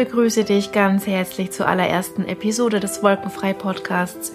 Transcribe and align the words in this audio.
begrüße 0.00 0.44
dich 0.44 0.72
ganz 0.72 1.06
herzlich 1.06 1.50
zur 1.50 1.68
allerersten 1.68 2.24
Episode 2.26 2.80
des 2.80 3.02
Wolkenfrei 3.02 3.52
Podcasts, 3.52 4.32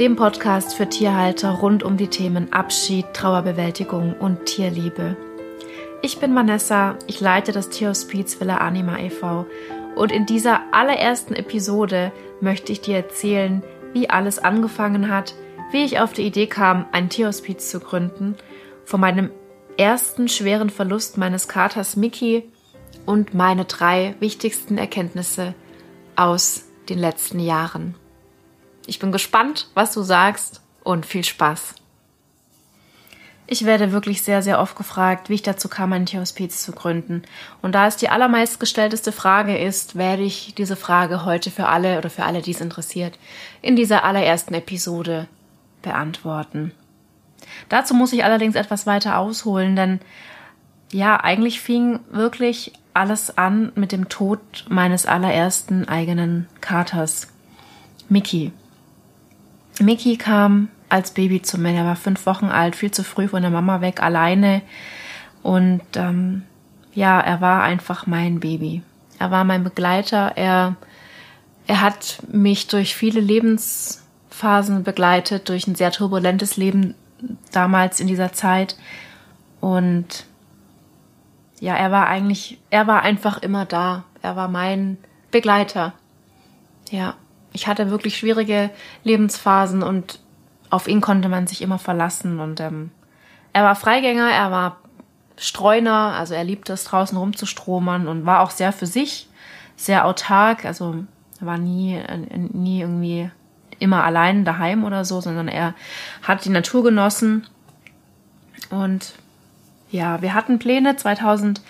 dem 0.00 0.16
Podcast 0.16 0.74
für 0.74 0.88
Tierhalter 0.88 1.50
rund 1.50 1.84
um 1.84 1.96
die 1.96 2.08
Themen 2.08 2.52
Abschied, 2.52 3.06
Trauerbewältigung 3.12 4.14
und 4.18 4.46
Tierliebe. 4.46 5.16
Ich 6.02 6.18
bin 6.18 6.34
Vanessa, 6.34 6.98
ich 7.06 7.20
leite 7.20 7.52
das 7.52 7.68
Tierhospiz 7.68 8.40
Villa 8.40 8.56
Anima 8.56 8.98
e.V. 8.98 9.46
und 9.94 10.10
in 10.10 10.26
dieser 10.26 10.62
allerersten 10.72 11.36
Episode 11.36 12.10
möchte 12.40 12.72
ich 12.72 12.80
dir 12.80 12.96
erzählen, 12.96 13.62
wie 13.92 14.10
alles 14.10 14.40
angefangen 14.40 15.14
hat, 15.14 15.36
wie 15.70 15.84
ich 15.84 16.00
auf 16.00 16.12
die 16.12 16.26
Idee 16.26 16.48
kam, 16.48 16.86
ein 16.90 17.08
Tierhospiz 17.08 17.70
zu 17.70 17.78
gründen, 17.78 18.34
von 18.84 19.00
meinem 19.00 19.30
ersten 19.76 20.26
schweren 20.26 20.70
Verlust 20.70 21.18
meines 21.18 21.46
Katers 21.46 21.94
Mickey 21.94 22.50
und 23.06 23.34
meine 23.34 23.64
drei 23.64 24.14
wichtigsten 24.20 24.78
Erkenntnisse 24.78 25.54
aus 26.16 26.64
den 26.88 26.98
letzten 26.98 27.40
Jahren. 27.40 27.94
Ich 28.86 28.98
bin 28.98 29.12
gespannt, 29.12 29.68
was 29.74 29.92
du 29.92 30.02
sagst 30.02 30.60
und 30.82 31.06
viel 31.06 31.24
Spaß. 31.24 31.74
Ich 33.46 33.66
werde 33.66 33.92
wirklich 33.92 34.22
sehr, 34.22 34.42
sehr 34.42 34.58
oft 34.58 34.74
gefragt, 34.74 35.28
wie 35.28 35.34
ich 35.34 35.42
dazu 35.42 35.68
kam, 35.68 35.92
ein 35.92 36.06
Tierhospiz 36.06 36.62
zu 36.62 36.72
gründen. 36.72 37.22
Und 37.60 37.74
da 37.74 37.86
es 37.86 37.96
die 37.96 38.08
allermeistgestellteste 38.08 39.12
Frage 39.12 39.58
ist, 39.58 39.96
werde 39.96 40.22
ich 40.22 40.54
diese 40.54 40.76
Frage 40.76 41.26
heute 41.26 41.50
für 41.50 41.66
alle 41.66 41.98
oder 41.98 42.08
für 42.08 42.24
alle, 42.24 42.40
die 42.40 42.52
es 42.52 42.62
interessiert, 42.62 43.18
in 43.60 43.76
dieser 43.76 44.04
allerersten 44.04 44.54
Episode 44.54 45.28
beantworten. 45.82 46.72
Dazu 47.68 47.92
muss 47.94 48.14
ich 48.14 48.24
allerdings 48.24 48.54
etwas 48.54 48.86
weiter 48.86 49.18
ausholen, 49.18 49.76
denn 49.76 50.00
ja, 50.90 51.20
eigentlich 51.20 51.60
fing 51.60 52.00
wirklich 52.10 52.72
alles 52.94 53.36
an 53.36 53.72
mit 53.74 53.92
dem 53.92 54.08
Tod 54.08 54.40
meines 54.68 55.04
allerersten 55.04 55.88
eigenen 55.88 56.46
Katers, 56.60 57.28
Mickey. 58.08 58.52
Mickey 59.80 60.16
kam 60.16 60.68
als 60.88 61.10
Baby 61.10 61.42
zu 61.42 61.58
mir. 61.58 61.72
Er 61.72 61.84
war 61.84 61.96
fünf 61.96 62.24
Wochen 62.26 62.46
alt, 62.46 62.76
viel 62.76 62.92
zu 62.92 63.02
früh 63.02 63.28
von 63.28 63.42
der 63.42 63.50
Mama 63.50 63.80
weg, 63.80 64.00
alleine. 64.00 64.62
Und 65.42 65.82
ähm, 65.96 66.42
ja, 66.94 67.20
er 67.20 67.40
war 67.40 67.62
einfach 67.64 68.06
mein 68.06 68.38
Baby. 68.40 68.82
Er 69.18 69.30
war 69.30 69.44
mein 69.44 69.64
Begleiter. 69.64 70.32
Er, 70.36 70.76
er 71.66 71.80
hat 71.80 72.18
mich 72.30 72.68
durch 72.68 72.94
viele 72.94 73.20
Lebensphasen 73.20 74.84
begleitet, 74.84 75.48
durch 75.48 75.66
ein 75.66 75.74
sehr 75.74 75.90
turbulentes 75.90 76.56
Leben 76.56 76.94
damals 77.50 77.98
in 77.98 78.06
dieser 78.06 78.32
Zeit. 78.32 78.76
Und 79.60 80.26
ja, 81.64 81.74
er 81.76 81.90
war 81.90 82.08
eigentlich, 82.08 82.58
er 82.68 82.86
war 82.86 83.00
einfach 83.00 83.38
immer 83.38 83.64
da. 83.64 84.04
Er 84.20 84.36
war 84.36 84.48
mein 84.48 84.98
Begleiter. 85.30 85.94
Ja, 86.90 87.14
ich 87.54 87.66
hatte 87.66 87.88
wirklich 87.88 88.18
schwierige 88.18 88.68
Lebensphasen 89.02 89.82
und 89.82 90.20
auf 90.68 90.88
ihn 90.88 91.00
konnte 91.00 91.30
man 91.30 91.46
sich 91.46 91.62
immer 91.62 91.78
verlassen. 91.78 92.38
Und 92.38 92.60
ähm, 92.60 92.90
er 93.54 93.64
war 93.64 93.76
Freigänger, 93.76 94.30
er 94.30 94.50
war 94.50 94.76
Streuner, 95.38 96.14
also 96.18 96.34
er 96.34 96.44
liebte 96.44 96.74
es 96.74 96.84
draußen 96.84 97.16
rumzustromern 97.16 98.08
und 98.08 98.26
war 98.26 98.40
auch 98.40 98.50
sehr 98.50 98.70
für 98.70 98.86
sich, 98.86 99.30
sehr 99.74 100.04
autark. 100.04 100.66
Also 100.66 100.96
er 101.40 101.46
war 101.46 101.56
nie, 101.56 101.98
nie 102.52 102.82
irgendwie 102.82 103.30
immer 103.78 104.04
allein 104.04 104.44
daheim 104.44 104.84
oder 104.84 105.06
so, 105.06 105.22
sondern 105.22 105.48
er 105.48 105.72
hat 106.20 106.44
die 106.44 106.50
Natur 106.50 106.84
genossen 106.84 107.46
und 108.68 109.14
ja, 109.94 110.20
wir 110.22 110.34
hatten 110.34 110.58
Pläne 110.58 110.96
2011 110.96 111.60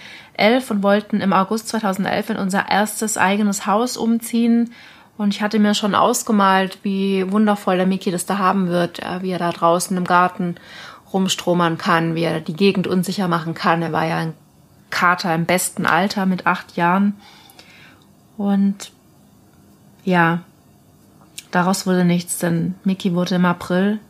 und 0.70 0.82
wollten 0.82 1.20
im 1.20 1.34
August 1.34 1.68
2011 1.68 2.30
in 2.30 2.36
unser 2.38 2.70
erstes 2.70 3.18
eigenes 3.18 3.66
Haus 3.66 3.98
umziehen. 3.98 4.72
Und 5.18 5.34
ich 5.34 5.42
hatte 5.42 5.58
mir 5.58 5.74
schon 5.74 5.94
ausgemalt, 5.94 6.78
wie 6.82 7.30
wundervoll 7.30 7.76
der 7.76 7.86
Miki 7.86 8.10
das 8.10 8.24
da 8.24 8.38
haben 8.38 8.68
wird, 8.68 9.00
wie 9.20 9.30
er 9.30 9.38
da 9.38 9.50
draußen 9.50 9.94
im 9.94 10.04
Garten 10.04 10.54
rumstromern 11.12 11.76
kann, 11.76 12.14
wie 12.14 12.22
er 12.22 12.40
die 12.40 12.56
Gegend 12.56 12.86
unsicher 12.86 13.28
machen 13.28 13.52
kann. 13.52 13.82
Er 13.82 13.92
war 13.92 14.06
ja 14.06 14.16
ein 14.16 14.32
Kater 14.88 15.34
im 15.34 15.44
besten 15.44 15.84
Alter 15.84 16.24
mit 16.24 16.46
acht 16.46 16.78
Jahren. 16.78 17.16
Und 18.38 18.90
ja, 20.02 20.40
daraus 21.50 21.86
wurde 21.86 22.06
nichts, 22.06 22.38
denn 22.38 22.74
Miki 22.84 23.14
wurde 23.14 23.34
im 23.34 23.44
April 23.44 24.00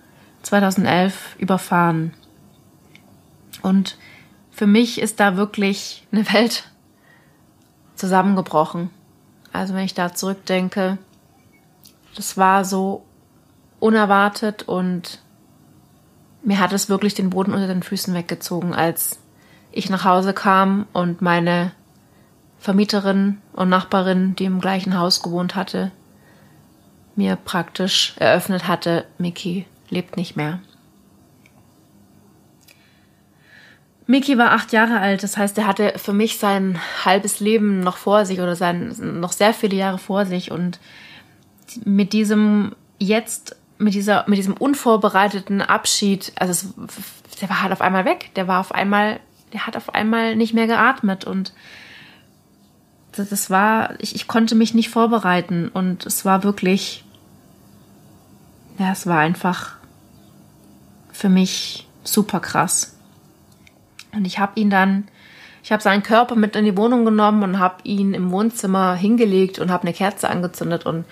2011 0.43 1.35
überfahren. 1.39 2.13
Und 3.61 3.97
für 4.55 4.67
mich 4.69 5.01
ist 5.01 5.21
da 5.21 5.37
wirklich 5.37 6.07
eine 6.13 6.33
Welt 6.33 6.65
zusammengebrochen. 7.97 8.91
Also 9.53 9.75
wenn 9.75 9.85
ich 9.85 9.95
da 9.95 10.15
zurückdenke, 10.15 10.99
das 12.15 12.37
war 12.37 12.65
so 12.65 13.05
unerwartet 13.81 14.63
und 14.63 15.21
mir 16.43 16.59
hat 16.61 16.73
es 16.73 16.89
wirklich 16.89 17.15
den 17.15 17.31
Boden 17.31 17.53
unter 17.53 17.67
den 17.67 17.83
Füßen 17.83 18.15
weggezogen, 18.15 18.75
als 18.75 19.19
ich 19.73 19.91
nach 19.91 20.05
Hause 20.05 20.33
kam 20.33 20.87
und 20.93 21.23
meine 21.23 21.73
Vermieterin 22.59 23.39
und 23.53 23.69
Nachbarin, 23.69 24.37
die 24.37 24.45
im 24.45 24.61
gleichen 24.61 24.99
Haus 24.99 25.23
gewohnt 25.23 25.55
hatte, 25.55 25.91
mir 27.17 27.37
praktisch 27.37 28.15
eröffnet 28.19 28.69
hatte, 28.69 29.05
Miki 29.19 29.67
lebt 29.89 30.17
nicht 30.17 30.37
mehr. 30.37 30.61
Miki 34.07 34.37
war 34.37 34.53
acht 34.53 34.73
Jahre 34.73 35.01
alt, 35.01 35.23
das 35.23 35.37
heißt, 35.37 35.57
er 35.57 35.67
hatte 35.67 35.95
für 35.97 36.13
mich 36.13 36.39
sein 36.39 36.79
halbes 37.05 37.41
Leben 37.41 37.81
noch 37.81 37.97
vor 37.97 38.27
sich 38.27 38.41
oder 38.41 38.55
sein 38.55 38.95
noch 39.21 39.33
sehr 39.33 39.55
viele 39.55 39.77
Jahre 39.77 39.99
vor 39.99 40.27
sich 40.27 40.51
und 40.51 40.79
mit 41.85 42.13
diesem 42.13 42.75
jetzt 42.99 43.57
mit 43.79 43.95
dieser 43.95 44.25
mit 44.29 44.39
diesem 44.39 44.55
unvorbereiteten 44.55 45.63
Abschied, 45.63 46.33
also 46.37 46.51
es, 46.53 46.69
der 47.41 47.49
war 47.49 47.63
halt 47.63 47.73
auf 47.73 47.81
einmal 47.81 48.05
weg, 48.05 48.31
der 48.37 48.47
war 48.47 48.61
auf 48.61 48.73
einmal, 48.73 49.21
der 49.53 49.67
hat 49.67 49.77
auf 49.77 49.95
einmal 49.95 50.37
nicht 50.37 50.53
mehr 50.53 50.67
geatmet 50.67 51.25
und 51.25 51.55
das, 53.13 53.31
das 53.31 53.51
war, 53.51 53.95
ich, 54.01 54.15
ich 54.15 54.29
konnte 54.29 54.55
mich 54.55 54.75
nicht 54.75 54.91
vorbereiten 54.91 55.69
und 55.69 56.05
es 56.05 56.25
war 56.25 56.43
wirklich, 56.45 57.05
ja, 58.79 58.93
es 58.93 59.07
war 59.07 59.19
einfach 59.19 59.77
für 61.13 61.29
mich 61.29 61.87
super 62.03 62.41
krass. 62.41 62.94
Und 64.15 64.25
ich 64.27 64.39
habe 64.39 64.59
ihn 64.61 64.71
dann, 64.71 65.09
ich 65.63 65.73
habe 65.73 65.83
seinen 65.83 66.03
Körper 66.03 66.37
mit 66.37 66.57
in 66.57 66.65
die 66.65 66.77
Wohnung 66.77 67.05
genommen 67.05 67.43
und 67.43 67.59
habe 67.59 67.77
ihn 67.85 68.15
im 68.15 68.31
Wohnzimmer 68.31 68.95
hingelegt 68.95 69.59
und 69.59 69.71
habe 69.71 69.85
eine 69.85 69.93
Kerze 69.93 70.29
angezündet 70.29 70.87
und 70.87 71.05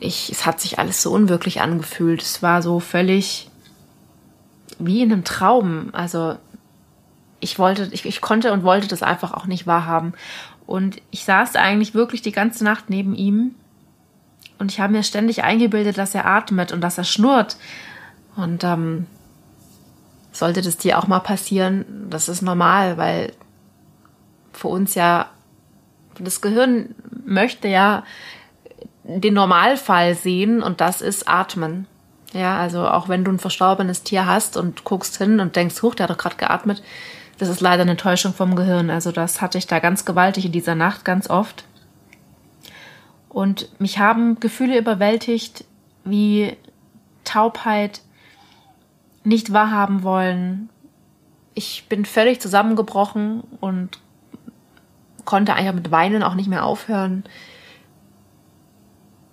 ich, 0.00 0.30
es 0.30 0.46
hat 0.46 0.60
sich 0.60 0.78
alles 0.78 1.02
so 1.02 1.10
unwirklich 1.10 1.60
angefühlt. 1.60 2.22
Es 2.22 2.40
war 2.40 2.62
so 2.62 2.78
völlig 2.78 3.50
wie 4.78 5.02
in 5.02 5.12
einem 5.12 5.24
Traum. 5.24 5.88
Also 5.92 6.36
ich 7.40 7.58
wollte, 7.58 7.88
ich, 7.90 8.06
ich 8.06 8.20
konnte 8.20 8.52
und 8.52 8.62
wollte 8.62 8.86
das 8.86 9.02
einfach 9.02 9.32
auch 9.32 9.46
nicht 9.46 9.66
wahrhaben. 9.66 10.12
Und 10.66 11.02
ich 11.10 11.24
saß 11.24 11.56
eigentlich 11.56 11.94
wirklich 11.94 12.22
die 12.22 12.32
ganze 12.32 12.62
Nacht 12.62 12.90
neben 12.90 13.14
ihm 13.14 13.54
und 14.58 14.72
ich 14.72 14.80
habe 14.80 14.92
mir 14.92 15.02
ständig 15.02 15.44
eingebildet, 15.44 15.98
dass 15.98 16.14
er 16.14 16.26
atmet 16.26 16.72
und 16.72 16.80
dass 16.80 16.98
er 16.98 17.04
schnurrt. 17.04 17.56
Und 18.36 18.64
ähm, 18.64 19.06
sollte 20.38 20.62
das 20.62 20.76
dir 20.76 20.98
auch 20.98 21.06
mal 21.06 21.20
passieren, 21.20 22.06
das 22.10 22.28
ist 22.28 22.42
normal, 22.42 22.96
weil 22.96 23.32
für 24.52 24.68
uns 24.68 24.94
ja, 24.94 25.30
das 26.18 26.40
Gehirn 26.40 26.94
möchte 27.24 27.68
ja 27.68 28.04
den 29.04 29.34
Normalfall 29.34 30.14
sehen 30.14 30.62
und 30.62 30.80
das 30.80 31.00
ist 31.00 31.28
Atmen. 31.28 31.86
Ja, 32.32 32.58
also 32.58 32.86
auch 32.86 33.08
wenn 33.08 33.24
du 33.24 33.30
ein 33.30 33.38
verstorbenes 33.38 34.02
Tier 34.02 34.26
hast 34.26 34.56
und 34.56 34.84
guckst 34.84 35.16
hin 35.16 35.40
und 35.40 35.56
denkst, 35.56 35.82
huch, 35.82 35.94
der 35.94 36.04
hat 36.04 36.10
doch 36.10 36.18
gerade 36.18 36.36
geatmet, 36.36 36.82
das 37.38 37.48
ist 37.48 37.60
leider 37.60 37.82
eine 37.82 37.96
Täuschung 37.96 38.34
vom 38.34 38.56
Gehirn. 38.56 38.90
Also 38.90 39.12
das 39.12 39.40
hatte 39.40 39.58
ich 39.58 39.66
da 39.66 39.78
ganz 39.78 40.04
gewaltig 40.04 40.44
in 40.44 40.52
dieser 40.52 40.74
Nacht 40.74 41.04
ganz 41.04 41.30
oft. 41.30 41.64
Und 43.28 43.68
mich 43.80 43.98
haben 43.98 44.40
Gefühle 44.40 44.78
überwältigt 44.78 45.64
wie 46.04 46.56
Taubheit, 47.24 48.00
nicht 49.28 49.52
wahrhaben 49.52 50.02
wollen. 50.02 50.70
Ich 51.54 51.86
bin 51.88 52.04
völlig 52.04 52.40
zusammengebrochen 52.40 53.42
und 53.60 53.98
konnte 55.24 55.54
einfach 55.54 55.74
mit 55.74 55.90
Weinen 55.90 56.22
auch 56.22 56.34
nicht 56.34 56.48
mehr 56.48 56.64
aufhören. 56.64 57.24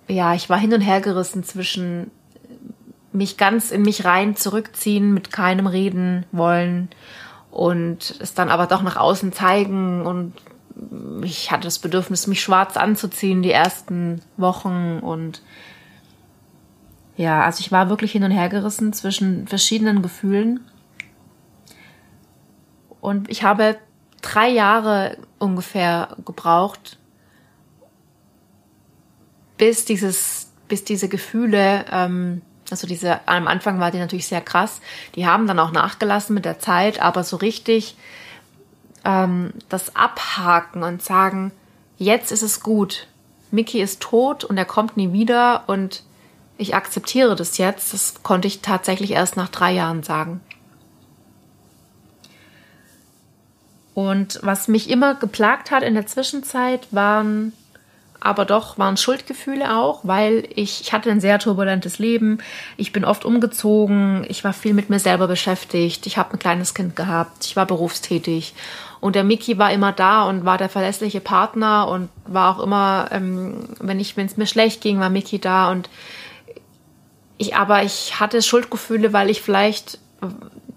Ja, 0.08 0.34
ich 0.34 0.48
war 0.50 0.58
hin 0.58 0.74
und 0.74 0.82
her 0.82 1.00
gerissen 1.00 1.42
zwischen 1.42 2.10
mich 3.12 3.38
ganz 3.38 3.70
in 3.70 3.82
mich 3.82 4.04
rein 4.04 4.36
zurückziehen, 4.36 5.14
mit 5.14 5.32
keinem 5.32 5.66
reden 5.66 6.26
wollen 6.32 6.90
und 7.50 8.16
es 8.20 8.34
dann 8.34 8.50
aber 8.50 8.66
doch 8.66 8.82
nach 8.82 8.96
außen 8.96 9.32
zeigen 9.32 10.04
und 10.04 10.34
ich 11.22 11.50
hatte 11.50 11.64
das 11.64 11.78
Bedürfnis, 11.78 12.26
mich 12.26 12.42
schwarz 12.42 12.76
anzuziehen 12.76 13.42
die 13.42 13.52
ersten 13.52 14.20
Wochen 14.36 14.98
und 14.98 15.40
ja, 17.16 17.42
also 17.44 17.60
ich 17.60 17.72
war 17.72 17.88
wirklich 17.88 18.12
hin 18.12 18.24
und 18.24 18.30
her 18.30 18.48
gerissen 18.48 18.92
zwischen 18.92 19.48
verschiedenen 19.48 20.02
Gefühlen. 20.02 20.60
Und 23.00 23.30
ich 23.30 23.42
habe 23.42 23.76
drei 24.20 24.48
Jahre 24.48 25.16
ungefähr 25.38 26.16
gebraucht, 26.24 26.98
bis 29.56 29.84
dieses, 29.84 30.50
bis 30.68 30.84
diese 30.84 31.08
Gefühle, 31.08 31.86
ähm, 31.90 32.42
also 32.70 32.86
diese, 32.86 33.26
am 33.26 33.46
Anfang 33.46 33.80
war 33.80 33.90
die 33.90 33.98
natürlich 33.98 34.26
sehr 34.26 34.40
krass, 34.40 34.80
die 35.14 35.26
haben 35.26 35.46
dann 35.46 35.58
auch 35.58 35.72
nachgelassen 35.72 36.34
mit 36.34 36.44
der 36.44 36.58
Zeit, 36.58 37.00
aber 37.00 37.24
so 37.24 37.36
richtig 37.36 37.96
ähm, 39.04 39.52
das 39.68 39.94
abhaken 39.96 40.82
und 40.82 41.02
sagen, 41.02 41.52
jetzt 41.96 42.32
ist 42.32 42.42
es 42.42 42.60
gut, 42.60 43.06
Mickey 43.50 43.80
ist 43.80 44.02
tot 44.02 44.44
und 44.44 44.58
er 44.58 44.64
kommt 44.64 44.96
nie 44.96 45.12
wieder 45.12 45.64
und 45.68 46.02
ich 46.58 46.74
akzeptiere 46.74 47.36
das 47.36 47.58
jetzt, 47.58 47.92
das 47.92 48.22
konnte 48.22 48.48
ich 48.48 48.60
tatsächlich 48.60 49.12
erst 49.12 49.36
nach 49.36 49.48
drei 49.48 49.72
Jahren 49.72 50.02
sagen. 50.02 50.40
Und 53.94 54.40
was 54.42 54.68
mich 54.68 54.90
immer 54.90 55.14
geplagt 55.14 55.70
hat 55.70 55.82
in 55.82 55.94
der 55.94 56.06
Zwischenzeit 56.06 56.86
waren 56.90 57.52
aber 58.20 58.44
doch 58.44 58.76
waren 58.78 58.96
Schuldgefühle 58.96 59.76
auch, 59.76 60.00
weil 60.02 60.48
ich, 60.54 60.80
ich 60.80 60.92
hatte 60.92 61.10
ein 61.10 61.20
sehr 61.20 61.38
turbulentes 61.38 61.98
Leben. 61.98 62.38
Ich 62.76 62.92
bin 62.92 63.04
oft 63.04 63.24
umgezogen, 63.24 64.26
ich 64.28 64.42
war 64.42 64.52
viel 64.52 64.74
mit 64.74 64.90
mir 64.90 64.98
selber 64.98 65.28
beschäftigt, 65.28 66.06
ich 66.06 66.18
habe 66.18 66.32
ein 66.32 66.38
kleines 66.38 66.74
Kind 66.74 66.96
gehabt, 66.96 67.44
ich 67.44 67.56
war 67.56 67.66
berufstätig. 67.66 68.54
Und 69.00 69.14
der 69.14 69.24
Mickey 69.24 69.58
war 69.58 69.72
immer 69.72 69.92
da 69.92 70.24
und 70.24 70.44
war 70.44 70.58
der 70.58 70.68
verlässliche 70.68 71.20
Partner 71.20 71.86
und 71.88 72.08
war 72.26 72.56
auch 72.56 72.62
immer, 72.62 73.08
ähm, 73.12 73.68
wenn 73.78 74.00
ich, 74.00 74.16
wenn 74.16 74.26
es 74.26 74.36
mir 74.36 74.46
schlecht 74.46 74.80
ging, 74.80 74.98
war 74.98 75.10
Mickey 75.10 75.38
da. 75.38 75.70
Und 75.70 75.88
ich, 77.38 77.54
aber 77.54 77.82
ich 77.82 78.18
hatte 78.18 78.42
Schuldgefühle, 78.42 79.12
weil 79.12 79.30
ich 79.30 79.42
vielleicht, 79.42 79.98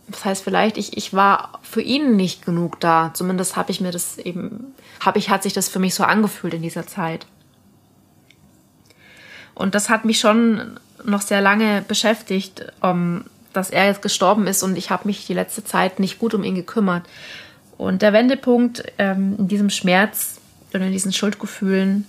das 0.07 0.25
heißt 0.25 0.43
vielleicht, 0.43 0.77
ich, 0.77 0.97
ich 0.97 1.13
war 1.13 1.59
für 1.61 1.81
ihn 1.81 2.15
nicht 2.15 2.45
genug 2.45 2.79
da. 2.79 3.11
Zumindest 3.13 3.55
habe 3.55 3.71
ich 3.71 3.81
mir 3.81 3.91
das 3.91 4.17
eben, 4.17 4.73
habe 4.99 5.19
ich, 5.19 5.29
hat 5.29 5.43
sich 5.43 5.53
das 5.53 5.69
für 5.69 5.79
mich 5.79 5.95
so 5.95 6.03
angefühlt 6.03 6.53
in 6.53 6.61
dieser 6.61 6.85
Zeit. 6.85 7.25
Und 9.55 9.75
das 9.75 9.89
hat 9.89 10.05
mich 10.05 10.19
schon 10.19 10.79
noch 11.03 11.21
sehr 11.21 11.41
lange 11.41 11.83
beschäftigt, 11.87 12.65
um, 12.81 13.25
dass 13.53 13.69
er 13.69 13.87
jetzt 13.87 14.01
gestorben 14.01 14.47
ist 14.47 14.63
und 14.63 14.77
ich 14.77 14.89
habe 14.89 15.07
mich 15.07 15.25
die 15.25 15.33
letzte 15.33 15.63
Zeit 15.63 15.99
nicht 15.99 16.19
gut 16.19 16.33
um 16.33 16.43
ihn 16.43 16.55
gekümmert. 16.55 17.03
Und 17.77 18.01
der 18.01 18.13
Wendepunkt 18.13 18.83
ähm, 18.97 19.35
in 19.37 19.47
diesem 19.47 19.69
Schmerz 19.69 20.39
oder 20.73 20.85
in 20.85 20.91
diesen 20.91 21.13
Schuldgefühlen, 21.13 22.05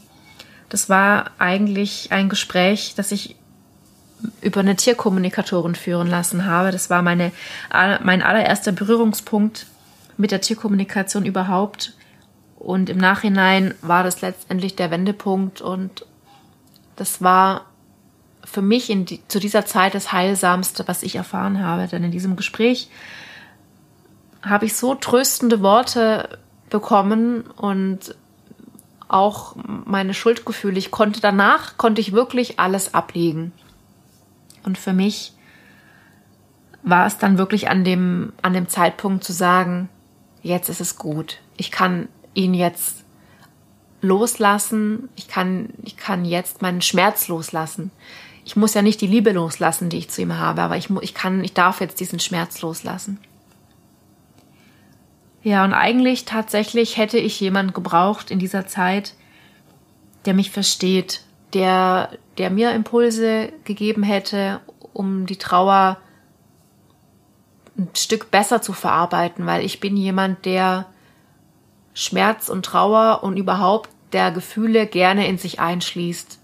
das 0.68 0.88
war 0.88 1.30
eigentlich 1.38 2.12
ein 2.12 2.28
Gespräch, 2.28 2.94
das 2.96 3.12
ich 3.12 3.36
über 4.40 4.60
eine 4.60 4.76
Tierkommunikatorin 4.76 5.74
führen 5.74 6.08
lassen 6.08 6.46
habe. 6.46 6.70
Das 6.70 6.90
war 6.90 7.02
meine, 7.02 7.32
mein 7.70 8.22
allererster 8.22 8.72
Berührungspunkt 8.72 9.66
mit 10.16 10.30
der 10.30 10.40
Tierkommunikation 10.40 11.24
überhaupt. 11.24 11.94
Und 12.56 12.90
im 12.90 12.98
Nachhinein 12.98 13.74
war 13.80 14.04
das 14.04 14.20
letztendlich 14.20 14.76
der 14.76 14.90
Wendepunkt 14.90 15.62
und 15.62 16.04
das 16.96 17.22
war 17.22 17.64
für 18.44 18.62
mich 18.62 18.90
in 18.90 19.06
die, 19.06 19.26
zu 19.28 19.38
dieser 19.38 19.64
Zeit 19.64 19.94
das 19.94 20.12
Heilsamste, 20.12 20.86
was 20.86 21.02
ich 21.02 21.16
erfahren 21.16 21.62
habe. 21.62 21.86
Denn 21.86 22.04
in 22.04 22.10
diesem 22.10 22.36
Gespräch 22.36 22.90
habe 24.42 24.66
ich 24.66 24.76
so 24.76 24.94
tröstende 24.94 25.62
Worte 25.62 26.38
bekommen 26.68 27.42
und 27.56 28.14
auch 29.08 29.56
meine 29.56 30.14
Schuldgefühle. 30.14 30.78
Ich 30.78 30.90
konnte 30.90 31.20
danach, 31.20 31.76
konnte 31.76 32.00
ich 32.00 32.12
wirklich 32.12 32.60
alles 32.60 32.94
ablegen. 32.94 33.52
Und 34.64 34.78
für 34.78 34.92
mich 34.92 35.32
war 36.82 37.06
es 37.06 37.18
dann 37.18 37.38
wirklich 37.38 37.68
an 37.68 37.84
dem, 37.84 38.32
an 38.42 38.52
dem 38.52 38.68
Zeitpunkt 38.68 39.24
zu 39.24 39.32
sagen, 39.32 39.88
jetzt 40.42 40.68
ist 40.68 40.80
es 40.80 40.96
gut. 40.96 41.38
Ich 41.56 41.70
kann 41.70 42.08
ihn 42.34 42.54
jetzt 42.54 43.04
loslassen. 44.00 45.08
Ich 45.16 45.28
kann, 45.28 45.70
ich 45.82 45.96
kann 45.96 46.24
jetzt 46.24 46.62
meinen 46.62 46.82
Schmerz 46.82 47.28
loslassen. 47.28 47.90
Ich 48.44 48.56
muss 48.56 48.74
ja 48.74 48.82
nicht 48.82 49.00
die 49.00 49.06
Liebe 49.06 49.32
loslassen, 49.32 49.90
die 49.90 49.98
ich 49.98 50.10
zu 50.10 50.22
ihm 50.22 50.38
habe, 50.38 50.62
aber 50.62 50.76
ich, 50.76 50.88
ich 51.02 51.14
kann, 51.14 51.44
ich 51.44 51.52
darf 51.52 51.80
jetzt 51.80 52.00
diesen 52.00 52.18
Schmerz 52.18 52.62
loslassen. 52.62 53.18
Ja, 55.42 55.64
und 55.64 55.72
eigentlich 55.72 56.24
tatsächlich 56.24 56.96
hätte 56.96 57.18
ich 57.18 57.40
jemanden 57.40 57.72
gebraucht 57.72 58.30
in 58.30 58.38
dieser 58.38 58.66
Zeit, 58.66 59.14
der 60.26 60.34
mich 60.34 60.50
versteht, 60.50 61.22
der, 61.52 62.10
der 62.38 62.50
mir 62.50 62.72
Impulse 62.72 63.52
gegeben 63.64 64.02
hätte, 64.02 64.60
um 64.92 65.26
die 65.26 65.36
Trauer 65.36 65.98
ein 67.76 67.88
Stück 67.94 68.30
besser 68.30 68.62
zu 68.62 68.72
verarbeiten, 68.72 69.46
weil 69.46 69.64
ich 69.64 69.80
bin 69.80 69.96
jemand, 69.96 70.44
der 70.44 70.86
Schmerz 71.94 72.48
und 72.48 72.64
Trauer 72.64 73.22
und 73.22 73.36
überhaupt 73.36 73.90
der 74.12 74.30
Gefühle 74.30 74.86
gerne 74.86 75.26
in 75.28 75.38
sich 75.38 75.60
einschließt 75.60 76.38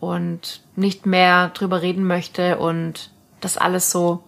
und 0.00 0.62
nicht 0.76 1.06
mehr 1.06 1.48
drüber 1.50 1.82
reden 1.82 2.04
möchte 2.04 2.58
und 2.58 3.10
das 3.40 3.56
alles 3.56 3.90
so 3.90 4.22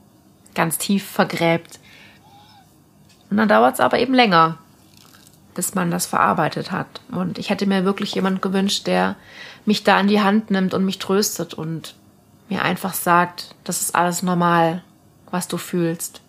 ganz 0.55 0.79
tief 0.79 1.07
vergräbt. 1.07 1.79
Und 3.31 3.37
dann 3.37 3.49
dauert 3.49 3.75
es 3.75 3.81
aber 3.81 3.99
eben 3.99 4.15
länger, 4.15 4.59
bis 5.55 5.75
man 5.75 5.91
das 5.91 6.07
verarbeitet 6.07 6.71
hat. 6.71 7.01
Und 7.11 7.39
ich 7.39 7.51
hätte 7.51 7.67
mir 7.67 7.85
wirklich 7.85 8.15
jemand 8.15 8.43
gewünscht, 8.43 8.87
der 8.87 9.17
mich 9.65 9.85
da 9.85 9.99
in 10.01 10.09
die 10.09 10.21
Hand 10.21 10.51
nimmt 10.51 10.75
und 10.75 10.85
mich 10.85 10.99
tröstet 10.99 11.55
und 11.55 11.95
mir 12.49 12.63
einfach 12.63 12.95
sagt, 12.95 13.55
das 13.65 13.81
ist 13.81 13.95
alles 13.95 14.23
normal, 14.23 14.83
was 15.31 15.49
du 15.49 15.57
fühlst. 15.57 16.21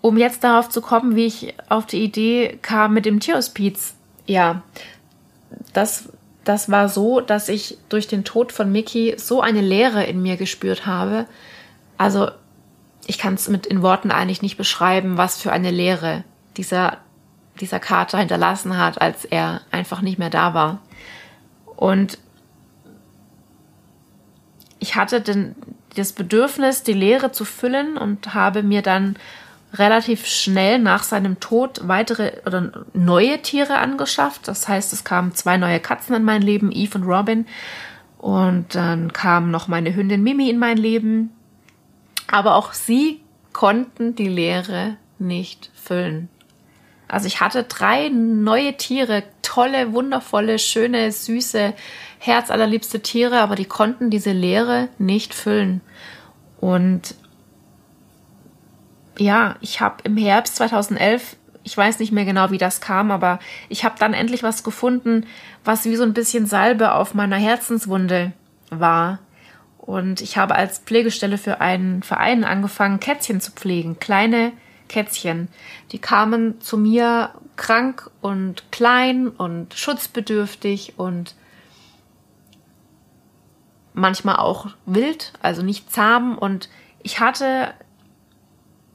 Um 0.00 0.16
jetzt 0.16 0.44
darauf 0.44 0.68
zu 0.68 0.80
kommen, 0.80 1.14
wie 1.14 1.26
ich 1.26 1.54
auf 1.68 1.86
die 1.86 2.02
Idee 2.02 2.58
kam 2.62 2.94
mit 2.94 3.04
dem 3.04 3.20
Tierhospiz. 3.20 3.94
Ja, 4.26 4.62
das, 5.72 6.08
das 6.44 6.70
war 6.70 6.88
so, 6.88 7.20
dass 7.20 7.48
ich 7.48 7.76
durch 7.88 8.08
den 8.08 8.24
Tod 8.24 8.52
von 8.52 8.72
Mickey 8.72 9.14
so 9.18 9.40
eine 9.42 9.60
Leere 9.60 10.04
in 10.04 10.22
mir 10.22 10.36
gespürt 10.36 10.86
habe. 10.86 11.26
Also 11.98 12.30
ich 13.06 13.18
kann 13.18 13.34
es 13.34 13.48
mit 13.48 13.66
in 13.66 13.82
Worten 13.82 14.10
eigentlich 14.10 14.42
nicht 14.42 14.56
beschreiben, 14.56 15.16
was 15.16 15.40
für 15.40 15.52
eine 15.52 15.70
Leere 15.70 16.24
dieser, 16.56 16.98
dieser 17.60 17.80
Kater 17.80 18.18
hinterlassen 18.18 18.76
hat, 18.76 19.00
als 19.00 19.24
er 19.24 19.62
einfach 19.70 20.00
nicht 20.00 20.18
mehr 20.18 20.30
da 20.30 20.54
war. 20.54 20.80
Und 21.76 22.18
ich 24.78 24.96
hatte 24.96 25.20
den, 25.20 25.54
das 25.96 26.12
Bedürfnis, 26.12 26.82
die 26.82 26.92
Leere 26.92 27.32
zu 27.32 27.44
füllen 27.44 27.96
und 27.96 28.34
habe 28.34 28.62
mir 28.62 28.82
dann 28.82 29.16
relativ 29.74 30.26
schnell 30.26 30.78
nach 30.78 31.04
seinem 31.04 31.38
Tod 31.38 31.80
weitere 31.84 32.32
oder 32.44 32.84
neue 32.92 33.40
Tiere 33.42 33.78
angeschafft. 33.78 34.48
Das 34.48 34.66
heißt, 34.68 34.92
es 34.92 35.04
kamen 35.04 35.34
zwei 35.34 35.56
neue 35.56 35.80
Katzen 35.80 36.16
in 36.16 36.24
mein 36.24 36.42
Leben, 36.42 36.72
Eve 36.72 36.98
und 36.98 37.04
Robin. 37.04 37.46
Und 38.18 38.74
dann 38.74 39.12
kam 39.12 39.50
noch 39.50 39.68
meine 39.68 39.94
Hündin 39.94 40.22
Mimi 40.22 40.50
in 40.50 40.58
mein 40.58 40.76
Leben. 40.76 41.30
Aber 42.30 42.54
auch 42.54 42.72
sie 42.72 43.20
konnten 43.52 44.14
die 44.14 44.28
Leere 44.28 44.96
nicht 45.18 45.70
füllen. 45.74 46.28
Also 47.08 47.26
ich 47.26 47.40
hatte 47.40 47.64
drei 47.64 48.08
neue 48.08 48.76
Tiere, 48.76 49.24
tolle, 49.42 49.92
wundervolle, 49.92 50.60
schöne, 50.60 51.10
süße, 51.10 51.74
herzallerliebste 52.20 53.00
Tiere, 53.00 53.40
aber 53.40 53.56
die 53.56 53.64
konnten 53.64 54.10
diese 54.10 54.30
Leere 54.30 54.88
nicht 54.98 55.34
füllen. 55.34 55.80
Und 56.60 57.16
ja, 59.18 59.56
ich 59.60 59.80
habe 59.80 59.96
im 60.04 60.16
Herbst 60.16 60.56
2011, 60.56 61.36
ich 61.64 61.76
weiß 61.76 61.98
nicht 61.98 62.12
mehr 62.12 62.24
genau, 62.24 62.52
wie 62.52 62.58
das 62.58 62.80
kam, 62.80 63.10
aber 63.10 63.40
ich 63.68 63.84
habe 63.84 63.96
dann 63.98 64.14
endlich 64.14 64.44
was 64.44 64.62
gefunden, 64.62 65.26
was 65.64 65.84
wie 65.84 65.96
so 65.96 66.04
ein 66.04 66.14
bisschen 66.14 66.46
Salbe 66.46 66.94
auf 66.94 67.12
meiner 67.12 67.36
Herzenswunde 67.36 68.32
war. 68.70 69.18
Und 69.90 70.20
ich 70.20 70.36
habe 70.36 70.54
als 70.54 70.78
Pflegestelle 70.78 71.36
für 71.36 71.60
einen 71.60 72.04
Verein 72.04 72.44
angefangen, 72.44 73.00
Kätzchen 73.00 73.40
zu 73.40 73.50
pflegen. 73.50 73.98
Kleine 73.98 74.52
Kätzchen. 74.88 75.48
Die 75.90 75.98
kamen 75.98 76.60
zu 76.60 76.78
mir 76.78 77.30
krank 77.56 78.08
und 78.20 78.70
klein 78.70 79.26
und 79.26 79.74
schutzbedürftig 79.74 80.94
und 80.96 81.34
manchmal 83.92 84.36
auch 84.36 84.68
wild, 84.86 85.32
also 85.42 85.62
nicht 85.62 85.90
zahm. 85.90 86.38
Und 86.38 86.68
ich 87.02 87.18
hatte 87.18 87.74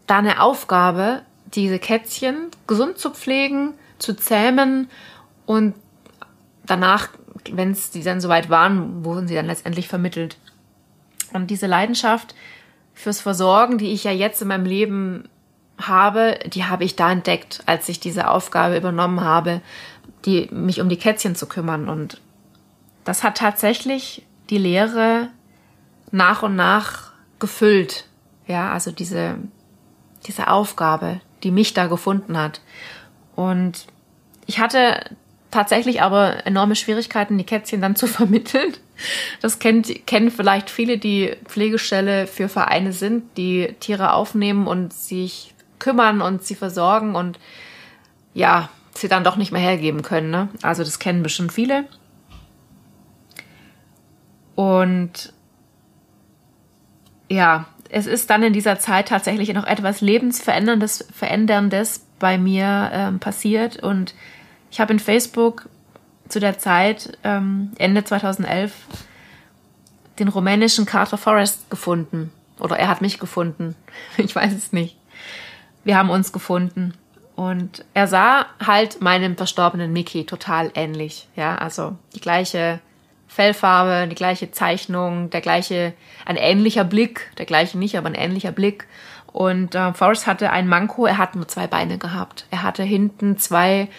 da 0.08 0.20
eine 0.20 0.42
Aufgabe, 0.42 1.24
diese 1.56 1.78
Kätzchen 1.78 2.52
gesund 2.68 3.00
zu 3.00 3.10
pflegen, 3.10 3.74
zu 4.00 4.16
zähmen 4.16 4.90
und 5.46 5.76
danach, 6.66 7.10
wenn 7.52 7.72
es 7.72 7.92
die 7.92 8.02
dann 8.02 8.22
soweit 8.22 8.50
waren, 8.50 9.04
wurden 9.04 9.28
sie 9.28 9.36
dann 9.36 9.48
letztendlich 9.48 9.90
vermittelt. 9.90 10.38
Und 11.36 11.48
diese 11.48 11.68
Leidenschaft 11.68 12.36
fürs 12.94 13.22
Versorgen, 13.22 13.78
die 13.78 13.92
ich 13.92 14.04
ja 14.04 14.12
jetzt 14.12 14.42
in 14.42 14.48
meinem 14.48 14.66
Leben 14.66 15.30
habe, 15.78 16.40
die 16.48 16.64
habe 16.64 16.84
ich 16.84 16.96
da 16.96 17.12
entdeckt, 17.12 17.62
als 17.66 17.90
ich 17.90 18.00
diese 18.00 18.30
Aufgabe 18.30 18.78
übernommen 18.78 19.22
habe, 19.22 19.62
die, 20.26 20.48
mich 20.52 20.82
um 20.82 20.90
die 20.90 20.98
Kätzchen 20.98 21.36
zu 21.36 21.48
kümmern. 21.48 21.90
Und 21.90 22.22
das 23.04 23.24
hat 23.24 23.38
tatsächlich 23.38 24.26
die 24.50 24.58
Lehre 24.58 25.30
nach 26.12 26.44
und 26.44 26.56
nach 26.56 27.12
gefüllt. 27.40 28.06
Ja, 28.48 28.72
also 28.72 28.92
diese, 28.92 29.36
diese 30.26 30.48
Aufgabe, 30.48 31.20
die 31.44 31.52
mich 31.52 31.74
da 31.74 31.88
gefunden 31.88 32.38
hat. 32.38 32.62
Und 33.36 33.88
ich 34.46 34.60
hatte 34.60 35.12
tatsächlich 35.52 36.02
aber 36.02 36.46
enorme 36.46 36.76
Schwierigkeiten, 36.76 37.38
die 37.38 37.44
Kätzchen 37.44 37.82
dann 37.82 37.96
zu 37.96 38.08
vermitteln. 38.08 38.74
Das 39.42 39.60
kennt, 39.60 40.08
kennen 40.08 40.32
vielleicht 40.32 40.70
viele, 40.70 40.98
die 40.98 41.36
Pflegestelle 41.46 42.28
für 42.28 42.50
Vereine 42.50 42.94
sind, 42.94 43.38
die 43.38 43.76
Tiere 43.80 44.14
aufnehmen 44.14 44.68
und 44.68 44.94
sich 44.94 45.54
kümmern 45.80 46.22
und 46.22 46.44
sie 46.44 46.56
versorgen 46.56 47.16
und 47.16 47.40
ja, 48.34 48.70
sie 48.94 49.08
dann 49.08 49.24
doch 49.24 49.36
nicht 49.36 49.52
mehr 49.52 49.62
hergeben 49.62 50.02
können. 50.02 50.32
Ne? 50.32 50.50
Also 50.62 50.84
das 50.84 51.00
kennen 51.00 51.24
bestimmt 51.24 51.52
viele. 51.52 51.86
Und 54.56 55.34
ja, 57.30 57.66
es 57.90 58.08
ist 58.08 58.30
dann 58.30 58.44
in 58.44 58.54
dieser 58.54 58.80
Zeit 58.80 59.10
tatsächlich 59.10 59.54
noch 59.54 59.66
etwas 59.66 60.02
Lebensveränderndes 60.02 61.08
Veränderndes 61.14 62.06
bei 62.20 62.38
mir 62.38 62.90
ähm, 62.94 63.20
passiert. 63.20 63.84
Und 63.84 64.16
ich 64.72 64.80
habe 64.80 64.94
in 64.94 65.00
Facebook 65.00 65.70
zu 66.30 66.40
der 66.40 66.58
Zeit, 66.58 67.18
ähm, 67.24 67.72
Ende 67.78 68.04
2011, 68.04 68.74
den 70.20 70.28
rumänischen 70.28 70.86
Carter 70.86 71.18
Forrest 71.18 71.70
gefunden. 71.70 72.32
Oder 72.60 72.78
er 72.78 72.88
hat 72.88 73.02
mich 73.02 73.20
gefunden. 73.20 73.76
Ich 74.18 74.36
weiß 74.36 74.54
es 74.54 74.72
nicht. 74.72 74.98
Wir 75.84 75.98
haben 75.98 76.10
uns 76.10 76.32
gefunden. 76.32 76.94
Und 77.36 77.84
er 77.94 78.08
sah 78.08 78.46
halt 78.66 79.02
meinem 79.02 79.36
verstorbenen 79.36 79.92
Mickey 79.92 80.26
total 80.26 80.72
ähnlich. 80.74 81.28
Ja, 81.36 81.56
also 81.56 81.98
die 82.16 82.22
gleiche 82.22 82.80
Fellfarbe, 83.28 84.08
die 84.08 84.16
gleiche 84.16 84.52
Zeichnung, 84.52 85.30
der 85.30 85.42
gleiche, 85.42 85.94
ein 86.26 86.38
ähnlicher 86.38 86.86
Blick, 86.86 87.32
der 87.38 87.46
gleiche 87.46 87.78
nicht, 87.78 87.98
aber 87.98 88.08
ein 88.08 88.16
ähnlicher 88.16 88.54
Blick. 88.54 88.88
Und 89.34 89.76
äh, 89.76 89.94
Forrest 89.94 90.28
hatte 90.28 90.52
ein 90.52 90.68
Manko, 90.68 91.06
er 91.06 91.18
hat 91.18 91.36
nur 91.36 91.48
zwei 91.48 91.68
Beine 91.68 91.98
gehabt. 91.98 92.48
Er 92.52 92.64
hatte 92.64 92.84
hinten 92.84 93.38
zwei 93.38 93.90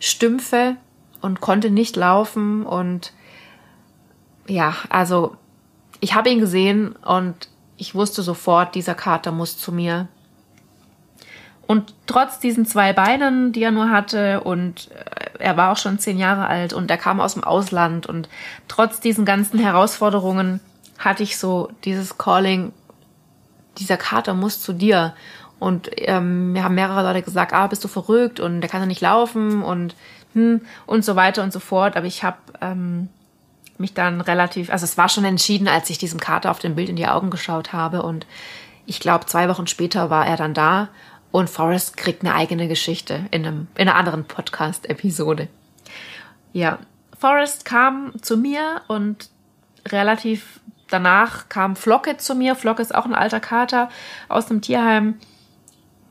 Stümpfe 0.00 0.74
und 1.20 1.40
konnte 1.40 1.70
nicht 1.70 1.96
laufen. 1.96 2.64
Und 2.64 3.12
ja, 4.46 4.74
also 4.88 5.36
ich 6.00 6.14
habe 6.14 6.30
ihn 6.30 6.40
gesehen 6.40 6.92
und 6.96 7.48
ich 7.76 7.94
wusste 7.94 8.22
sofort, 8.22 8.74
dieser 8.74 8.94
Kater 8.94 9.32
muss 9.32 9.58
zu 9.58 9.72
mir. 9.72 10.08
Und 11.66 11.94
trotz 12.06 12.40
diesen 12.40 12.66
zwei 12.66 12.92
Beinen, 12.92 13.52
die 13.52 13.62
er 13.62 13.70
nur 13.70 13.90
hatte, 13.90 14.40
und 14.40 14.90
äh, 14.90 15.38
er 15.38 15.56
war 15.56 15.70
auch 15.70 15.76
schon 15.76 16.00
zehn 16.00 16.18
Jahre 16.18 16.48
alt 16.48 16.72
und 16.72 16.90
er 16.90 16.98
kam 16.98 17.20
aus 17.20 17.34
dem 17.34 17.44
Ausland, 17.44 18.06
und 18.06 18.28
trotz 18.66 18.98
diesen 18.98 19.24
ganzen 19.24 19.60
Herausforderungen 19.60 20.58
hatte 20.98 21.22
ich 21.22 21.38
so 21.38 21.70
dieses 21.84 22.18
Calling, 22.18 22.72
dieser 23.78 23.96
Kater 23.96 24.34
muss 24.34 24.60
zu 24.60 24.72
dir. 24.72 25.14
Und 25.60 25.90
ähm, 25.96 26.52
mir 26.52 26.64
haben 26.64 26.74
mehrere 26.74 27.02
Leute 27.02 27.22
gesagt, 27.22 27.52
ah, 27.52 27.66
bist 27.68 27.84
du 27.84 27.88
verrückt 27.88 28.40
und 28.40 28.62
der 28.62 28.68
kann 28.68 28.80
ja 28.80 28.86
nicht 28.86 29.00
laufen 29.00 29.62
und 29.62 29.94
hm, 30.34 30.60
und 30.86 31.04
so 31.04 31.16
weiter 31.16 31.42
und 31.42 31.52
so 31.52 31.60
fort. 31.60 31.96
Aber 31.96 32.06
ich 32.06 32.22
habe 32.24 32.38
ähm, 32.60 33.08
mich 33.78 33.94
dann 33.94 34.20
relativ, 34.20 34.70
also 34.70 34.84
es 34.84 34.98
war 34.98 35.08
schon 35.08 35.24
entschieden, 35.24 35.68
als 35.68 35.90
ich 35.90 35.98
diesem 35.98 36.20
Kater 36.20 36.50
auf 36.50 36.58
dem 36.58 36.74
Bild 36.74 36.88
in 36.88 36.96
die 36.96 37.08
Augen 37.08 37.30
geschaut 37.30 37.72
habe. 37.72 38.02
Und 38.02 38.26
ich 38.86 39.00
glaube, 39.00 39.26
zwei 39.26 39.48
Wochen 39.48 39.66
später 39.66 40.10
war 40.10 40.26
er 40.26 40.36
dann 40.36 40.54
da 40.54 40.88
und 41.32 41.48
Forrest 41.48 41.96
kriegt 41.96 42.24
eine 42.24 42.34
eigene 42.34 42.68
Geschichte 42.68 43.26
in, 43.30 43.46
einem, 43.46 43.68
in 43.76 43.88
einer 43.88 43.96
anderen 43.96 44.24
Podcast-Episode. 44.24 45.48
Ja, 46.52 46.78
Forrest 47.18 47.64
kam 47.64 48.12
zu 48.22 48.36
mir 48.36 48.82
und 48.88 49.30
relativ 49.88 50.60
danach 50.88 51.48
kam 51.48 51.76
Flocke 51.76 52.16
zu 52.16 52.34
mir. 52.34 52.56
Flocke 52.56 52.82
ist 52.82 52.94
auch 52.94 53.06
ein 53.06 53.14
alter 53.14 53.40
Kater 53.40 53.88
aus 54.28 54.46
dem 54.46 54.60
Tierheim. 54.60 55.18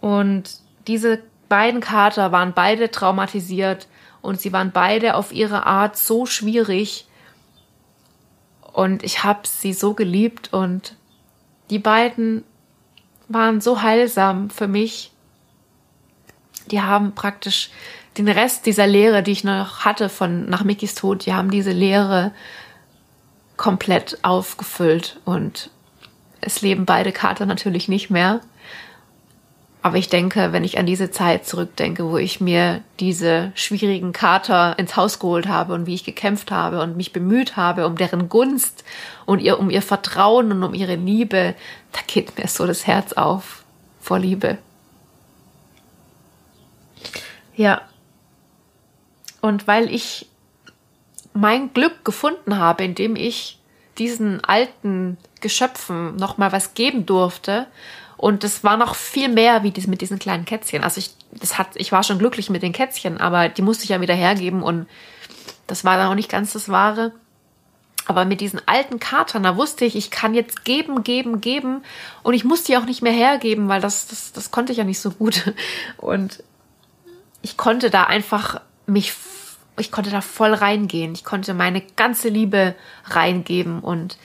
Und 0.01 0.59
diese 0.87 1.19
beiden 1.49 1.81
Kater 1.81 2.31
waren 2.31 2.53
beide 2.53 2.89
traumatisiert 2.91 3.87
und 4.21 4.39
sie 4.39 4.53
waren 4.53 4.71
beide 4.71 5.15
auf 5.15 5.31
ihre 5.31 5.65
Art 5.65 5.97
so 5.97 6.25
schwierig. 6.25 7.05
Und 8.73 9.03
ich 9.03 9.23
habe 9.23 9.41
sie 9.43 9.73
so 9.73 9.93
geliebt 9.93 10.53
und 10.53 10.95
die 11.69 11.79
beiden 11.79 12.43
waren 13.27 13.61
so 13.61 13.81
heilsam 13.81 14.49
für 14.49 14.67
mich. 14.67 15.11
Die 16.71 16.81
haben 16.81 17.15
praktisch 17.15 17.69
den 18.17 18.27
Rest 18.27 18.65
dieser 18.65 18.87
Lehre, 18.87 19.23
die 19.23 19.31
ich 19.31 19.43
noch 19.43 19.85
hatte 19.85 20.09
von 20.09 20.49
nach 20.49 20.63
Mickys 20.63 20.95
Tod, 20.95 21.25
die 21.25 21.33
haben 21.33 21.51
diese 21.51 21.71
Lehre 21.71 22.31
komplett 23.57 24.19
aufgefüllt 24.23 25.19
und 25.25 25.69
es 26.41 26.61
leben 26.61 26.85
beide 26.85 27.11
Kater 27.11 27.45
natürlich 27.45 27.87
nicht 27.87 28.09
mehr. 28.09 28.41
Aber 29.81 29.97
ich 29.97 30.09
denke, 30.09 30.51
wenn 30.51 30.65
ich 30.65 30.77
an 30.77 30.85
diese 30.85 31.09
Zeit 31.09 31.45
zurückdenke, 31.45 32.05
wo 32.05 32.17
ich 32.17 32.41
mir 32.41 32.81
diese 32.99 33.53
schwierigen 33.55 34.11
Kater 34.11 34.77
ins 34.77 34.97
Haus 34.97 35.19
geholt 35.19 35.47
habe 35.47 35.73
und 35.73 35.85
wie 35.85 35.95
ich 35.95 36.03
gekämpft 36.03 36.51
habe 36.51 36.81
und 36.81 36.97
mich 36.97 37.13
bemüht 37.13 37.55
habe 37.55 37.87
um 37.87 37.95
deren 37.95 38.27
Gunst 38.27 38.83
und 39.25 39.39
ihr, 39.39 39.57
um 39.57 39.69
ihr 39.69 39.81
Vertrauen 39.81 40.51
und 40.51 40.63
um 40.63 40.73
ihre 40.73 40.95
Liebe, 40.95 41.55
da 41.93 41.99
geht 42.07 42.37
mir 42.37 42.47
so 42.47 42.67
das 42.67 42.87
Herz 42.87 43.13
auf 43.13 43.63
vor 44.01 44.19
Liebe. 44.19 44.57
Ja. 47.55 47.81
Und 49.39 49.65
weil 49.65 49.93
ich 49.93 50.27
mein 51.33 51.71
Glück 51.71 52.03
gefunden 52.03 52.57
habe, 52.57 52.83
indem 52.83 53.15
ich 53.15 53.59
diesen 53.97 54.43
alten 54.43 55.17
Geschöpfen 55.39 56.17
noch 56.17 56.37
mal 56.37 56.51
was 56.51 56.73
geben 56.73 57.05
durfte 57.05 57.67
und 58.19 58.43
es 58.43 58.65
war 58.65 58.75
noch 58.75 58.95
viel 58.95 59.29
mehr 59.29 59.63
wie 59.63 59.71
dies 59.71 59.87
mit 59.87 60.01
diesen 60.01 60.19
kleinen 60.19 60.43
Kätzchen. 60.43 60.83
Also 60.83 60.99
ich, 60.99 61.11
das 61.31 61.57
hat, 61.57 61.69
ich 61.75 61.93
war 61.93 62.03
schon 62.03 62.19
glücklich 62.19 62.49
mit 62.49 62.61
den 62.63 62.73
Kätzchen, 62.73 63.17
aber 63.17 63.47
die 63.47 63.61
musste 63.61 63.85
ich 63.85 63.91
ja 63.91 64.01
wieder 64.01 64.13
hergeben 64.13 64.61
und 64.61 64.87
das 65.67 65.85
war 65.85 65.95
dann 65.95 66.07
auch 66.07 66.15
nicht 66.15 66.29
ganz 66.29 66.51
das 66.51 66.67
Wahre. 66.67 67.13
Aber 68.07 68.25
mit 68.25 68.41
diesen 68.41 68.59
alten 68.65 68.99
Katern, 68.99 69.43
da 69.43 69.55
wusste 69.55 69.85
ich, 69.85 69.95
ich 69.95 70.11
kann 70.11 70.33
jetzt 70.33 70.65
geben, 70.65 71.01
geben, 71.05 71.39
geben 71.39 71.81
und 72.21 72.33
ich 72.33 72.43
musste 72.43 72.73
die 72.73 72.77
auch 72.77 72.83
nicht 72.83 73.01
mehr 73.01 73.13
hergeben, 73.13 73.69
weil 73.69 73.79
das, 73.79 74.07
das, 74.07 74.33
das 74.33 74.51
konnte 74.51 74.73
ich 74.73 74.79
ja 74.79 74.83
nicht 74.83 74.99
so 74.99 75.11
gut. 75.11 75.53
Und 75.97 76.43
ich 77.41 77.55
konnte 77.55 77.89
da 77.89 78.03
einfach 78.03 78.59
mich, 78.85 79.13
ich 79.77 79.93
konnte 79.93 80.09
da 80.09 80.19
voll 80.19 80.53
reingehen. 80.53 81.13
Ich 81.13 81.23
konnte 81.23 81.53
meine 81.53 81.81
ganze 81.95 82.27
Liebe 82.27 82.75
reingeben 83.05 83.79
und 83.79 84.17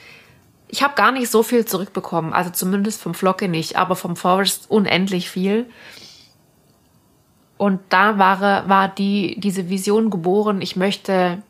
ich 0.67 0.83
habe 0.83 0.95
gar 0.95 1.11
nicht 1.11 1.29
so 1.29 1.43
viel 1.43 1.65
zurückbekommen, 1.65 2.33
also 2.33 2.49
zumindest 2.49 3.01
vom 3.01 3.13
Flocke 3.13 3.47
nicht, 3.47 3.77
aber 3.77 3.95
vom 3.95 4.15
Forest 4.15 4.69
unendlich 4.69 5.29
viel. 5.29 5.67
Und 7.57 7.79
da 7.89 8.17
war, 8.17 8.67
war 8.67 8.89
die, 8.89 9.39
diese 9.39 9.69
Vision 9.69 10.09
geboren, 10.09 10.61
ich 10.61 10.75
möchte 10.75 11.41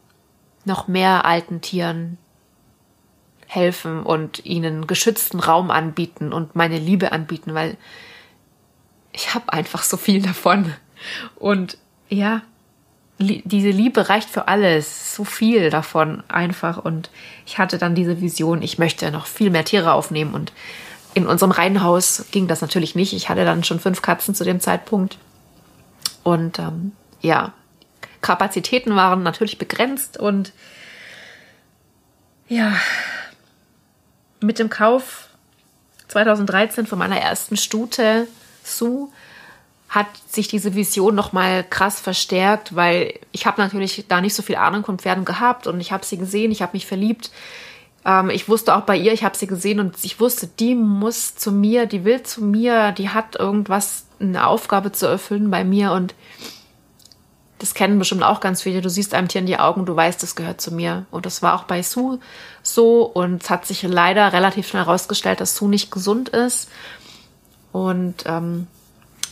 noch 0.65 0.88
mehr 0.88 1.25
alten 1.25 1.62
Tieren 1.62 2.17
helfen 3.48 4.03
und 4.03 4.45
ihnen 4.45 4.88
geschützten 4.88 5.39
Raum 5.39 5.72
anbieten 5.72 6.34
und 6.34 6.55
meine 6.55 6.79
Liebe 6.79 7.12
anbieten, 7.12 7.53
weil 7.53 7.77
ich 9.13 9.34
habe 9.34 9.53
einfach 9.53 9.84
so 9.84 9.98
viel 9.98 10.22
davon. 10.22 10.74
Und 11.36 11.77
ja, 12.10 12.41
diese 13.17 13.69
Liebe 13.69 14.10
reicht 14.10 14.29
für 14.29 14.48
alles, 14.48 15.15
so 15.15 15.24
viel 15.24 15.69
davon 15.69 16.24
einfach. 16.27 16.77
Und 16.77 17.10
ich 17.45 17.57
hatte 17.57 17.77
dann 17.77 17.95
diese 17.95 18.22
Vision, 18.22 18.62
ich 18.62 18.77
möchte 18.77 19.10
noch 19.12 19.25
viel 19.25 19.50
mehr 19.50 19.65
Tiere 19.65 19.93
aufnehmen. 19.93 20.34
Und 20.34 20.51
in 21.13 21.25
unserem 21.25 21.51
Reihenhaus 21.51 22.25
ging 22.31 22.48
das 22.48 22.62
natürlich 22.62 22.95
nicht. 22.95 23.13
Ich 23.13 23.29
hatte 23.29 23.45
dann 23.45 23.63
schon 23.63 23.79
fünf 23.79 24.01
Katzen 24.01 24.36
zu 24.36 24.43
dem 24.43 24.60
Zeitpunkt. 24.60 25.17
Und 26.24 26.60
ähm, 26.60 26.91
ja, 27.22 27.53
Kapazitäten 28.22 28.95
waren 28.95 29.24
natürlich 29.24 29.57
begrenzt. 29.57 30.17
Und 30.17 30.51
ja, 32.50 32.74
mit 34.41 34.60
dem 34.60 34.69
Kauf 34.69 35.29
2013 36.10 36.86
von 36.86 37.00
meiner 37.00 37.19
ersten 37.19 37.55
Stute, 37.55 38.27
Sue, 38.63 39.10
hat 39.89 40.08
sich 40.27 40.48
diese 40.48 40.75
Vision 40.75 41.15
noch 41.15 41.32
mal 41.32 41.63
krass 41.63 42.00
verstärkt, 42.00 42.75
weil 42.75 43.13
ich 43.32 43.46
habe 43.46 43.62
natürlich 43.62 44.06
da 44.08 44.22
nicht 44.22 44.34
so 44.34 44.42
viel 44.42 44.56
Ahnung 44.56 44.84
von 44.84 45.00
Pferden 45.00 45.25
gehabt 45.25 45.68
und 45.68 45.80
ich 45.80 45.92
habe 45.92 46.06
sie 46.06 46.18
gesehen, 46.18 46.51
ich 46.51 46.62
habe 46.62 46.74
mich 46.74 46.86
verliebt. 46.86 47.32
Ähm, 48.04 48.30
ich 48.30 48.50
wusste 48.50 48.75
auch 48.75 48.82
bei 48.82 48.98
ihr, 48.98 49.13
ich 49.13 49.24
habe 49.24 49.38
sie 49.38 49.48
gesehen 49.48 49.80
und 49.80 49.96
ich 50.04 50.20
wusste, 50.20 50.48
die 50.48 50.75
muss 50.75 51.36
zu 51.36 51.51
mir, 51.51 51.86
die 51.86 52.04
will 52.04 52.24
zu 52.24 52.44
mir, 52.44 52.92
die 52.92 53.10
hat 53.10 53.36
irgendwas, 53.36 54.06
eine 54.20 54.48
Aufgabe 54.48 54.92
zu 54.92 55.06
erfüllen 55.08 55.51
bei 55.51 55.63
mir 55.63 55.92
und 55.92 56.15
das 57.58 57.74
kennen 57.74 58.00
bestimmt 58.00 58.24
auch 58.24 58.42
ganz 58.42 58.62
viele. 58.62 58.82
Du 58.82 58.89
siehst 58.89 59.13
einem 59.13 59.27
Tier 59.27 59.42
in 59.42 59.48
die 59.48 59.58
Augen, 59.58 59.86
du 59.86 59.96
weißt, 59.96 60.22
das 60.22 60.36
gehört 60.36 60.60
zu 60.60 60.74
mir. 60.74 61.06
Und 61.10 61.25
das 61.25 61.42
war 61.42 61.56
auch 61.56 61.63
bei 61.63 61.82
Sue 61.84 62.20
so 62.63 63.04
und 63.04 63.44
es 63.44 63.50
hat 63.50 63.65
sich 63.65 63.84
leider 63.84 64.34
relativ 64.34 64.68
schnell 64.68 64.84
herausgestellt, 64.84 65.39
dass 65.39 65.56
Sue 65.56 65.70
nicht 65.70 65.89
gesund 65.89 66.30
ist. 66.30 66.70
Und 67.72 68.24
ähm, 68.25 68.68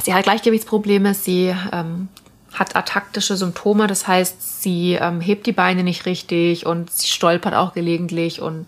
Sie 0.01 0.13
hat 0.13 0.23
Gleichgewichtsprobleme, 0.23 1.13
sie 1.13 1.55
ähm, 1.71 2.09
hat 2.53 2.75
ataktische 2.75 3.38
Symptome, 3.38 3.88
das 3.88 4.07
heißt, 4.07 4.62
sie 4.62 4.93
ähm, 4.93 5.21
hebt 5.21 5.45
die 5.45 5.51
Beine 5.51 5.83
nicht 5.83 6.05
richtig 6.05 6.65
und 6.65 6.91
sie 6.91 7.07
stolpert 7.07 7.53
auch 7.53 7.73
gelegentlich 7.73 8.41
und 8.41 8.67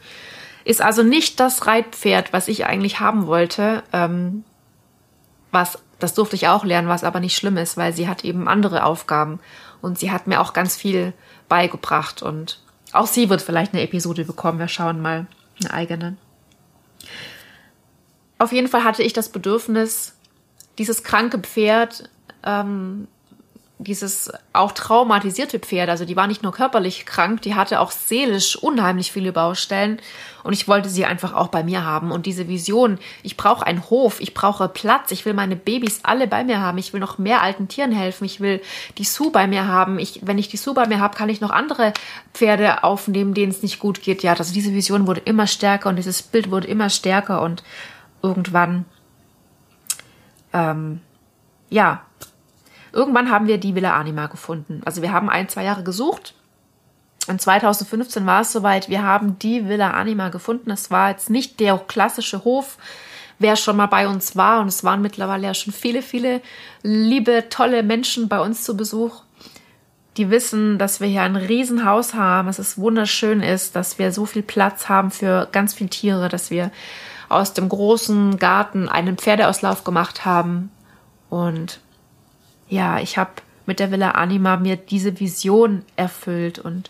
ist 0.65 0.81
also 0.81 1.03
nicht 1.03 1.39
das 1.39 1.67
Reitpferd, 1.67 2.33
was 2.33 2.47
ich 2.47 2.65
eigentlich 2.65 2.99
haben 2.99 3.27
wollte. 3.27 3.83
Ähm, 3.93 4.43
was, 5.51 5.79
das 5.99 6.13
durfte 6.13 6.35
ich 6.35 6.47
auch 6.47 6.65
lernen, 6.65 6.89
was 6.89 7.03
aber 7.03 7.19
nicht 7.19 7.37
schlimm 7.37 7.57
ist, 7.57 7.77
weil 7.77 7.93
sie 7.93 8.07
hat 8.07 8.25
eben 8.25 8.47
andere 8.47 8.83
Aufgaben. 8.83 9.39
Und 9.81 9.99
sie 9.99 10.11
hat 10.11 10.25
mir 10.25 10.41
auch 10.41 10.53
ganz 10.53 10.75
viel 10.75 11.13
beigebracht 11.47 12.23
und 12.23 12.59
auch 12.91 13.07
sie 13.07 13.29
wird 13.29 13.41
vielleicht 13.41 13.73
eine 13.73 13.83
Episode 13.83 14.25
bekommen. 14.25 14.57
Wir 14.57 14.67
schauen 14.67 15.01
mal 15.01 15.27
eine 15.59 15.73
eigene. 15.73 16.17
Auf 18.39 18.51
jeden 18.51 18.67
Fall 18.67 18.83
hatte 18.83 19.03
ich 19.03 19.13
das 19.13 19.29
Bedürfnis, 19.29 20.15
dieses 20.77 21.03
kranke 21.03 21.39
Pferd 21.39 22.09
ähm, 22.43 23.07
dieses 23.77 24.31
auch 24.53 24.71
traumatisierte 24.71 25.59
Pferd, 25.59 25.89
also 25.89 26.05
die 26.05 26.15
war 26.15 26.27
nicht 26.27 26.43
nur 26.43 26.53
körperlich 26.53 27.05
krank, 27.05 27.41
die 27.41 27.55
hatte 27.55 27.81
auch 27.81 27.91
seelisch 27.91 28.55
unheimlich 28.55 29.11
viele 29.11 29.33
Baustellen 29.33 29.99
und 30.43 30.53
ich 30.53 30.69
wollte 30.69 30.87
sie 30.87 31.03
einfach 31.03 31.33
auch 31.33 31.49
bei 31.49 31.61
mir 31.61 31.83
haben 31.83 32.11
und 32.11 32.25
diese 32.25 32.47
Vision, 32.47 32.99
ich 33.21 33.35
brauche 33.35 33.67
einen 33.67 33.89
Hof, 33.89 34.21
ich 34.21 34.33
brauche 34.33 34.69
Platz, 34.69 35.11
ich 35.11 35.25
will 35.25 35.33
meine 35.33 35.57
Babys 35.57 35.99
alle 36.03 36.25
bei 36.25 36.45
mir 36.45 36.61
haben, 36.61 36.77
ich 36.77 36.93
will 36.93 37.01
noch 37.01 37.17
mehr 37.17 37.41
alten 37.41 37.67
Tieren 37.67 37.91
helfen, 37.91 38.23
ich 38.23 38.39
will 38.39 38.61
die 38.97 39.03
Sue 39.03 39.29
bei 39.29 39.45
mir 39.45 39.67
haben, 39.67 39.99
ich, 39.99 40.21
wenn 40.23 40.37
ich 40.37 40.47
die 40.47 40.57
Sue 40.57 40.73
bei 40.73 40.87
mir 40.87 41.01
habe, 41.01 41.17
kann 41.17 41.27
ich 41.27 41.41
noch 41.41 41.51
andere 41.51 41.93
Pferde 42.33 42.85
aufnehmen, 42.85 43.33
denen 43.33 43.51
es 43.51 43.61
nicht 43.61 43.79
gut 43.79 44.01
geht. 44.01 44.23
Ja, 44.23 44.33
also 44.33 44.53
diese 44.53 44.73
Vision 44.73 45.05
wurde 45.05 45.21
immer 45.21 45.47
stärker 45.47 45.89
und 45.89 45.97
dieses 45.97 46.21
Bild 46.21 46.49
wurde 46.49 46.67
immer 46.67 46.89
stärker 46.89 47.41
und 47.41 47.61
irgendwann, 48.21 48.85
ähm, 50.55 51.01
ja, 51.69 52.05
Irgendwann 52.95 53.29
haben 53.29 53.47
wir 53.47 53.57
die 53.57 53.75
Villa 53.75 53.93
Anima 53.97 54.27
gefunden. 54.27 54.81
Also 54.85 55.01
wir 55.01 55.11
haben 55.11 55.29
ein, 55.29 55.49
zwei 55.49 55.65
Jahre 55.65 55.83
gesucht. 55.83 56.33
Und 57.27 57.41
2015 57.41 58.25
war 58.25 58.41
es 58.41 58.53
soweit, 58.53 58.87
wir 58.87 59.03
haben 59.03 59.37
die 59.37 59.67
Villa 59.67 59.91
Anima 59.91 60.29
gefunden. 60.29 60.71
Es 60.71 60.91
war 60.91 61.09
jetzt 61.09 61.29
nicht 61.29 61.59
der 61.59 61.77
klassische 61.77 62.45
Hof, 62.45 62.77
wer 63.37 63.57
schon 63.57 63.75
mal 63.75 63.87
bei 63.87 64.07
uns 64.07 64.37
war. 64.37 64.61
Und 64.61 64.69
es 64.69 64.85
waren 64.85 65.01
mittlerweile 65.01 65.47
ja 65.47 65.53
schon 65.53 65.73
viele, 65.73 66.01
viele 66.01 66.41
liebe, 66.83 67.49
tolle 67.49 67.83
Menschen 67.83 68.29
bei 68.29 68.39
uns 68.39 68.63
zu 68.63 68.77
Besuch. 68.77 69.23
Die 70.15 70.29
wissen, 70.29 70.77
dass 70.77 71.01
wir 71.01 71.09
hier 71.09 71.23
ein 71.23 71.35
Riesenhaus 71.35 72.13
haben, 72.13 72.47
dass 72.47 72.59
es 72.59 72.77
wunderschön 72.77 73.41
ist, 73.41 73.75
dass 73.75 73.99
wir 73.99 74.13
so 74.13 74.25
viel 74.25 74.43
Platz 74.43 74.87
haben 74.87 75.11
für 75.11 75.49
ganz 75.51 75.73
viele 75.73 75.89
Tiere, 75.89 76.29
dass 76.29 76.49
wir 76.49 76.71
aus 77.29 77.53
dem 77.53 77.69
großen 77.69 78.37
Garten 78.37 78.89
einen 78.89 79.17
Pferdeauslauf 79.17 79.83
gemacht 79.83 80.25
haben. 80.25 80.71
Und 81.29 81.79
ja, 82.69 82.99
ich 82.99 83.17
habe 83.17 83.31
mit 83.65 83.79
der 83.79 83.91
Villa 83.91 84.11
Anima 84.11 84.57
mir 84.57 84.75
diese 84.75 85.19
Vision 85.19 85.83
erfüllt 85.95 86.59
und 86.59 86.89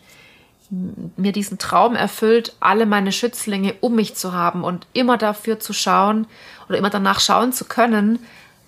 mir 1.15 1.32
diesen 1.32 1.58
Traum 1.58 1.96
erfüllt, 1.96 2.56
alle 2.60 2.86
meine 2.86 3.12
Schützlinge 3.12 3.75
um 3.82 3.96
mich 3.96 4.15
zu 4.15 4.34
haben 4.34 4.63
und 4.63 4.88
immer 4.94 5.18
dafür 5.18 5.60
zu 5.60 5.74
schauen 5.74 6.27
oder 6.68 6.77
immer 6.77 6.89
danach 6.89 7.20
schauen 7.20 7.54
zu 7.54 7.65
können, 7.65 8.20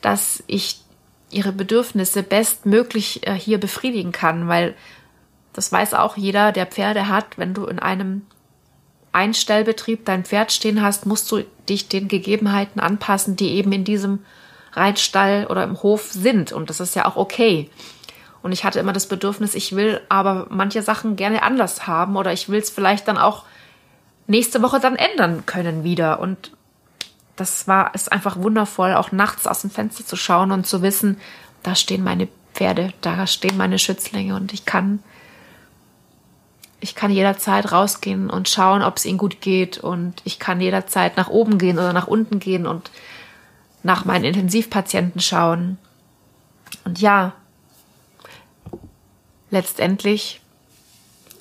dass 0.01 0.43
ich 0.47 0.81
ihre 1.29 1.51
Bedürfnisse 1.51 2.23
bestmöglich 2.23 3.27
äh, 3.27 3.33
hier 3.33 3.59
befriedigen 3.59 4.11
kann, 4.11 4.47
weil 4.47 4.75
das 5.53 5.71
weiß 5.71 5.95
auch 5.95 6.17
jeder, 6.17 6.51
der 6.51 6.67
Pferde 6.67 7.07
hat, 7.07 7.37
wenn 7.37 7.53
du 7.53 7.65
in 7.65 7.79
einem 7.79 8.21
Einstellbetrieb 9.17 10.05
dein 10.05 10.23
Pferd 10.23 10.51
stehen 10.51 10.83
hast, 10.83 11.07
musst 11.07 11.31
du 11.31 11.43
dich 11.67 11.87
den 11.87 12.07
Gegebenheiten 12.07 12.79
anpassen, 12.79 13.35
die 13.35 13.55
eben 13.55 13.71
in 13.71 13.83
diesem 13.83 14.19
Reitstall 14.73 15.47
oder 15.47 15.63
im 15.63 15.81
Hof 15.81 16.11
sind. 16.11 16.51
Und 16.51 16.69
das 16.69 16.79
ist 16.79 16.95
ja 16.95 17.05
auch 17.05 17.15
okay. 17.15 17.69
Und 18.43 18.51
ich 18.51 18.63
hatte 18.63 18.79
immer 18.79 18.93
das 18.93 19.07
Bedürfnis, 19.07 19.55
ich 19.55 19.75
will 19.75 19.99
aber 20.07 20.45
manche 20.49 20.83
Sachen 20.83 21.15
gerne 21.15 21.41
anders 21.41 21.87
haben 21.87 22.15
oder 22.15 22.31
ich 22.31 22.47
will 22.47 22.59
es 22.59 22.69
vielleicht 22.69 23.07
dann 23.07 23.17
auch 23.17 23.43
nächste 24.27 24.61
Woche 24.61 24.79
dann 24.79 24.95
ändern 24.95 25.45
können 25.47 25.83
wieder. 25.83 26.19
Und 26.19 26.51
das 27.35 27.67
war, 27.67 27.95
ist 27.95 28.11
einfach 28.11 28.37
wundervoll, 28.37 28.93
auch 28.93 29.11
nachts 29.11 29.47
aus 29.47 29.61
dem 29.61 29.71
Fenster 29.71 30.05
zu 30.05 30.15
schauen 30.15 30.51
und 30.51 30.67
zu 30.67 30.83
wissen, 30.83 31.19
da 31.63 31.73
stehen 31.73 32.03
meine 32.03 32.27
Pferde, 32.53 32.93
da 33.01 33.25
stehen 33.25 33.57
meine 33.57 33.79
Schützlinge 33.79 34.35
und 34.35 34.53
ich 34.53 34.65
kann, 34.65 35.03
ich 36.79 36.95
kann 36.95 37.11
jederzeit 37.11 37.71
rausgehen 37.71 38.29
und 38.29 38.49
schauen, 38.49 38.83
ob 38.83 38.97
es 38.97 39.05
ihnen 39.05 39.17
gut 39.17 39.41
geht 39.41 39.77
und 39.77 40.21
ich 40.25 40.39
kann 40.39 40.61
jederzeit 40.61 41.17
nach 41.17 41.29
oben 41.29 41.57
gehen 41.57 41.77
oder 41.77 41.93
nach 41.93 42.07
unten 42.07 42.39
gehen 42.39 42.67
und 42.67 42.91
nach 43.83 44.05
meinen 44.05 44.25
Intensivpatienten 44.25 45.21
schauen. 45.21 45.77
Und 46.85 46.99
ja, 46.99 47.33
letztendlich 49.49 50.41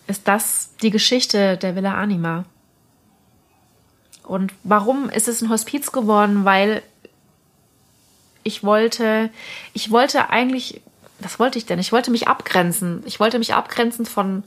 ist 0.06 0.26
das 0.28 0.70
die 0.82 0.90
Geschichte 0.90 1.56
der 1.56 1.76
Villa 1.76 1.94
Anima. 1.94 2.44
Und 4.22 4.52
warum 4.64 5.08
ist 5.08 5.28
es 5.28 5.42
ein 5.42 5.50
Hospiz 5.50 5.92
geworden? 5.92 6.44
Weil 6.44 6.82
ich 8.42 8.64
wollte, 8.64 9.30
ich 9.72 9.90
wollte 9.90 10.30
eigentlich, 10.30 10.80
was 11.18 11.38
wollte 11.38 11.58
ich 11.58 11.66
denn? 11.66 11.78
Ich 11.78 11.92
wollte 11.92 12.10
mich 12.10 12.28
abgrenzen. 12.28 13.02
Ich 13.06 13.20
wollte 13.20 13.38
mich 13.38 13.54
abgrenzen 13.54 14.06
von, 14.06 14.42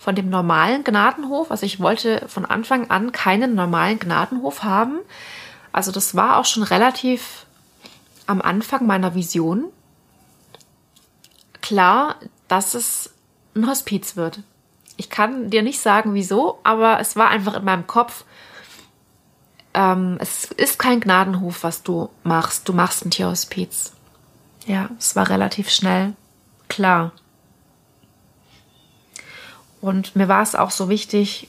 von 0.00 0.14
dem 0.14 0.30
normalen 0.30 0.82
Gnadenhof. 0.82 1.50
Also 1.50 1.66
ich 1.66 1.78
wollte 1.78 2.24
von 2.26 2.46
Anfang 2.46 2.90
an 2.90 3.12
keinen 3.12 3.54
normalen 3.54 3.98
Gnadenhof 3.98 4.62
haben. 4.62 4.98
Also 5.72 5.92
das 5.92 6.14
war 6.16 6.38
auch 6.38 6.46
schon 6.46 6.62
relativ 6.62 7.44
am 8.26 8.40
Anfang 8.40 8.86
meiner 8.86 9.14
Vision 9.14 9.66
klar, 11.60 12.16
dass 12.48 12.72
es 12.72 13.10
ein 13.54 13.68
Hospiz 13.68 14.16
wird. 14.16 14.40
Ich 14.96 15.10
kann 15.10 15.50
dir 15.50 15.62
nicht 15.62 15.80
sagen, 15.80 16.14
wieso, 16.14 16.58
aber 16.64 16.98
es 16.98 17.14
war 17.16 17.28
einfach 17.28 17.54
in 17.54 17.64
meinem 17.64 17.86
Kopf. 17.86 18.24
Ähm, 19.74 20.16
es 20.18 20.46
ist 20.46 20.78
kein 20.78 21.00
Gnadenhof, 21.00 21.62
was 21.62 21.82
du 21.82 22.08
machst. 22.24 22.66
Du 22.68 22.72
machst 22.72 23.04
ein 23.04 23.10
Tierhospiz. 23.10 23.92
Ja, 24.64 24.88
es 24.98 25.14
war 25.14 25.28
relativ 25.28 25.68
schnell 25.68 26.14
klar. 26.68 27.12
Und 29.80 30.14
mir 30.16 30.28
war 30.28 30.42
es 30.42 30.54
auch 30.54 30.70
so 30.70 30.88
wichtig, 30.88 31.48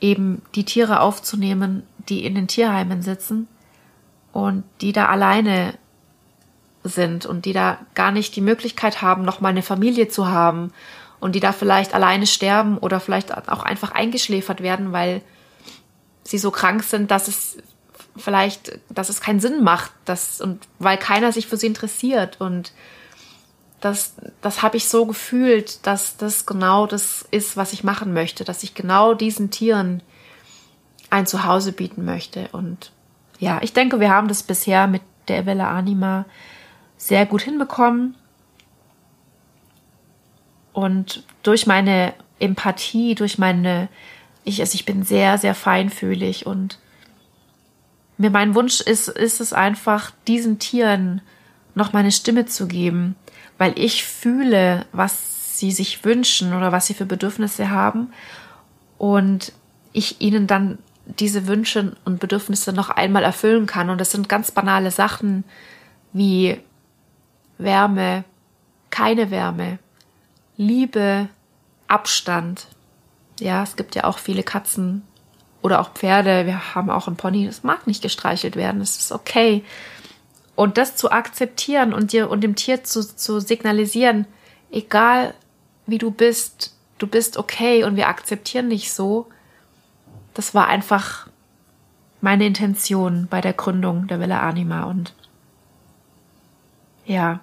eben 0.00 0.42
die 0.54 0.64
Tiere 0.64 1.00
aufzunehmen, 1.00 1.82
die 2.08 2.24
in 2.24 2.34
den 2.34 2.48
Tierheimen 2.48 3.02
sitzen 3.02 3.48
und 4.32 4.64
die 4.80 4.92
da 4.92 5.06
alleine 5.06 5.74
sind 6.82 7.26
und 7.26 7.44
die 7.44 7.52
da 7.52 7.78
gar 7.94 8.10
nicht 8.10 8.34
die 8.36 8.40
Möglichkeit 8.40 9.02
haben, 9.02 9.24
noch 9.24 9.40
mal 9.40 9.50
eine 9.50 9.62
Familie 9.62 10.08
zu 10.08 10.28
haben 10.28 10.72
und 11.18 11.34
die 11.34 11.40
da 11.40 11.52
vielleicht 11.52 11.94
alleine 11.94 12.26
sterben 12.26 12.78
oder 12.78 13.00
vielleicht 13.00 13.36
auch 13.48 13.62
einfach 13.62 13.92
eingeschläfert 13.92 14.62
werden, 14.62 14.92
weil 14.92 15.22
sie 16.24 16.38
so 16.38 16.50
krank 16.50 16.82
sind, 16.82 17.10
dass 17.10 17.28
es 17.28 17.58
vielleicht, 18.16 18.78
dass 18.88 19.08
es 19.08 19.20
keinen 19.20 19.40
Sinn 19.40 19.62
macht, 19.62 19.92
dass, 20.04 20.40
und 20.40 20.66
weil 20.78 20.96
keiner 20.96 21.32
sich 21.32 21.46
für 21.46 21.56
sie 21.56 21.66
interessiert. 21.66 22.40
Und 22.40 22.72
das, 23.80 24.14
das 24.42 24.62
habe 24.62 24.76
ich 24.76 24.88
so 24.88 25.06
gefühlt, 25.06 25.86
dass 25.86 26.16
das 26.16 26.46
genau 26.46 26.86
das 26.86 27.26
ist, 27.30 27.56
was 27.56 27.72
ich 27.72 27.82
machen 27.82 28.12
möchte, 28.12 28.44
dass 28.44 28.62
ich 28.62 28.74
genau 28.74 29.14
diesen 29.14 29.50
Tieren 29.50 30.02
ein 31.08 31.26
Zuhause 31.26 31.72
bieten 31.72 32.04
möchte. 32.04 32.48
Und 32.52 32.92
ja, 33.38 33.60
ich 33.62 33.72
denke, 33.72 33.98
wir 33.98 34.10
haben 34.10 34.28
das 34.28 34.42
bisher 34.42 34.86
mit 34.86 35.02
der 35.28 35.46
Villa 35.46 35.70
Anima 35.70 36.26
sehr 36.96 37.24
gut 37.24 37.42
hinbekommen. 37.42 38.14
Und 40.72 41.24
durch 41.42 41.66
meine 41.66 42.12
Empathie, 42.38 43.14
durch 43.14 43.38
meine, 43.38 43.88
ich, 44.44 44.60
also 44.60 44.74
ich 44.74 44.84
bin 44.84 45.02
sehr, 45.02 45.38
sehr 45.38 45.54
feinfühlig 45.54 46.46
und 46.46 46.78
mir 48.18 48.30
mein 48.30 48.54
Wunsch 48.54 48.80
ist, 48.82 49.08
ist 49.08 49.40
es 49.40 49.52
einfach, 49.52 50.12
diesen 50.28 50.58
Tieren 50.58 51.22
noch 51.74 51.92
meine 51.92 52.12
Stimme 52.12 52.44
zu 52.46 52.68
geben, 52.68 53.16
weil 53.60 53.78
ich 53.78 54.04
fühle, 54.04 54.86
was 54.90 55.58
sie 55.58 55.70
sich 55.70 56.02
wünschen 56.02 56.54
oder 56.54 56.72
was 56.72 56.86
sie 56.86 56.94
für 56.94 57.04
Bedürfnisse 57.04 57.68
haben 57.68 58.10
und 58.96 59.52
ich 59.92 60.22
ihnen 60.22 60.46
dann 60.46 60.78
diese 61.04 61.46
Wünsche 61.46 61.94
und 62.06 62.20
Bedürfnisse 62.20 62.72
noch 62.72 62.88
einmal 62.88 63.22
erfüllen 63.22 63.66
kann. 63.66 63.90
Und 63.90 64.00
das 64.00 64.12
sind 64.12 64.30
ganz 64.30 64.50
banale 64.50 64.90
Sachen 64.90 65.44
wie 66.14 66.58
Wärme, 67.58 68.24
keine 68.88 69.30
Wärme, 69.30 69.78
Liebe, 70.56 71.28
Abstand. 71.86 72.66
Ja, 73.40 73.62
es 73.62 73.76
gibt 73.76 73.94
ja 73.94 74.04
auch 74.04 74.16
viele 74.16 74.42
Katzen 74.42 75.02
oder 75.60 75.82
auch 75.82 75.92
Pferde. 75.92 76.46
Wir 76.46 76.74
haben 76.74 76.88
auch 76.88 77.08
ein 77.08 77.16
Pony, 77.16 77.44
das 77.44 77.62
mag 77.62 77.86
nicht 77.86 78.00
gestreichelt 78.00 78.56
werden. 78.56 78.80
Es 78.80 78.96
ist 78.96 79.12
okay. 79.12 79.64
Und 80.60 80.76
das 80.76 80.94
zu 80.94 81.10
akzeptieren 81.10 81.94
und 81.94 82.12
dir 82.12 82.28
und 82.28 82.42
dem 82.42 82.54
Tier 82.54 82.84
zu, 82.84 83.00
zu 83.00 83.40
signalisieren, 83.40 84.26
egal 84.70 85.32
wie 85.86 85.96
du 85.96 86.10
bist, 86.10 86.76
du 86.98 87.06
bist 87.06 87.38
okay 87.38 87.82
und 87.82 87.96
wir 87.96 88.08
akzeptieren 88.08 88.68
dich 88.68 88.92
so. 88.92 89.26
Das 90.34 90.54
war 90.54 90.66
einfach 90.66 91.28
meine 92.20 92.44
Intention 92.44 93.26
bei 93.30 93.40
der 93.40 93.54
Gründung 93.54 94.06
der 94.06 94.20
Villa 94.20 94.40
Anima 94.46 94.82
und 94.82 95.14
ja, 97.06 97.40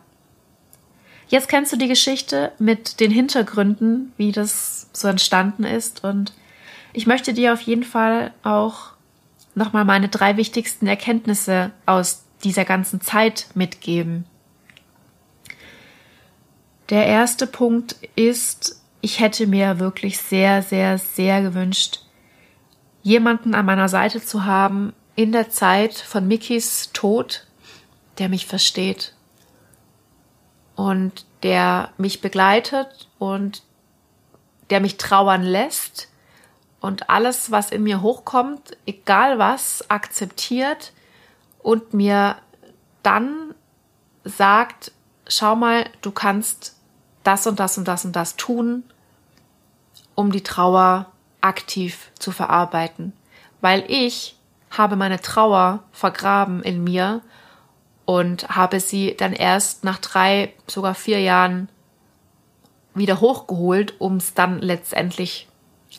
Jetzt 1.28 1.50
kennst 1.50 1.74
du 1.74 1.78
die 1.78 1.88
Geschichte 1.88 2.52
mit 2.60 3.00
den 3.00 3.10
Hintergründen, 3.10 4.14
wie 4.18 4.32
das 4.32 4.92
so 4.94 5.08
entstanden 5.08 5.64
ist. 5.64 6.04
Und 6.04 6.34
ich 6.94 7.08
möchte 7.08 7.34
dir 7.34 7.54
auf 7.54 7.62
jeden 7.62 7.84
Fall 7.84 8.32
auch 8.44 8.92
nochmal 9.56 9.86
meine 9.86 10.08
drei 10.08 10.38
wichtigsten 10.38 10.86
Erkenntnisse 10.86 11.72
aus 11.88 12.27
dieser 12.44 12.66
ganzen 12.66 13.02
Zeit 13.02 13.48
mitgeben. 13.54 14.26
Der 16.90 17.06
erste 17.06 17.48
Punkt 17.48 17.98
ist, 18.16 18.82
ich 19.02 19.20
hätte 19.20 19.48
mir 19.48 19.80
wirklich 19.80 20.18
sehr, 20.18 20.62
sehr, 20.62 20.98
sehr 20.98 21.42
gewünscht, 21.42 22.00
jemanden 23.04 23.56
an 23.56 23.66
meiner 23.66 23.90
Seite 23.90 24.24
zu 24.24 24.46
haben 24.46 24.94
in 25.16 25.32
der 25.32 25.50
Zeit 25.50 25.96
von 25.96 26.28
Mickys 26.28 26.92
Tod, 26.94 27.46
der 28.20 28.30
mich 28.30 28.46
versteht 28.46 29.14
und 30.76 31.26
der 31.44 31.90
mich 31.98 32.22
begleitet 32.22 33.10
und 33.20 33.64
der 34.70 34.80
mich 34.80 34.98
trauern 34.98 35.44
lässt 35.44 36.10
und 36.80 37.10
alles, 37.10 37.52
was 37.52 37.72
in 37.72 37.84
mir 37.84 38.02
hochkommt, 38.02 38.78
egal 38.86 39.40
was, 39.40 39.90
akzeptiert 39.90 40.94
und 41.68 41.94
mir 41.94 42.38
dann 43.04 43.54
sagt, 44.24 44.94
schau 45.28 45.58
mal, 45.58 45.84
du 46.02 46.12
kannst 46.12 46.78
das 47.26 47.46
und 47.46 47.60
das 47.60 47.78
und 47.78 47.90
das 47.90 48.06
und 48.06 48.16
das 48.16 48.38
tun, 48.38 48.86
um 50.16 50.32
die 50.32 50.44
Trauer 50.44 51.08
aktiv 51.42 52.10
zu 52.18 52.32
verarbeiten. 52.32 53.12
Weil 53.60 53.84
ich 53.90 54.38
habe 54.72 54.96
meine 54.96 55.20
Trauer 55.20 55.84
vergraben 55.92 56.64
in 56.64 56.86
mir 56.86 57.20
und 58.06 58.48
habe 58.48 58.80
sie 58.80 59.18
dann 59.18 59.34
erst 59.34 59.84
nach 59.84 59.98
drei, 59.98 60.54
sogar 60.68 60.96
vier 60.96 61.20
Jahren 61.20 61.68
wieder 62.94 63.20
hochgeholt, 63.20 64.00
um 64.00 64.16
es 64.16 64.34
dann 64.34 64.60
letztendlich 64.60 65.50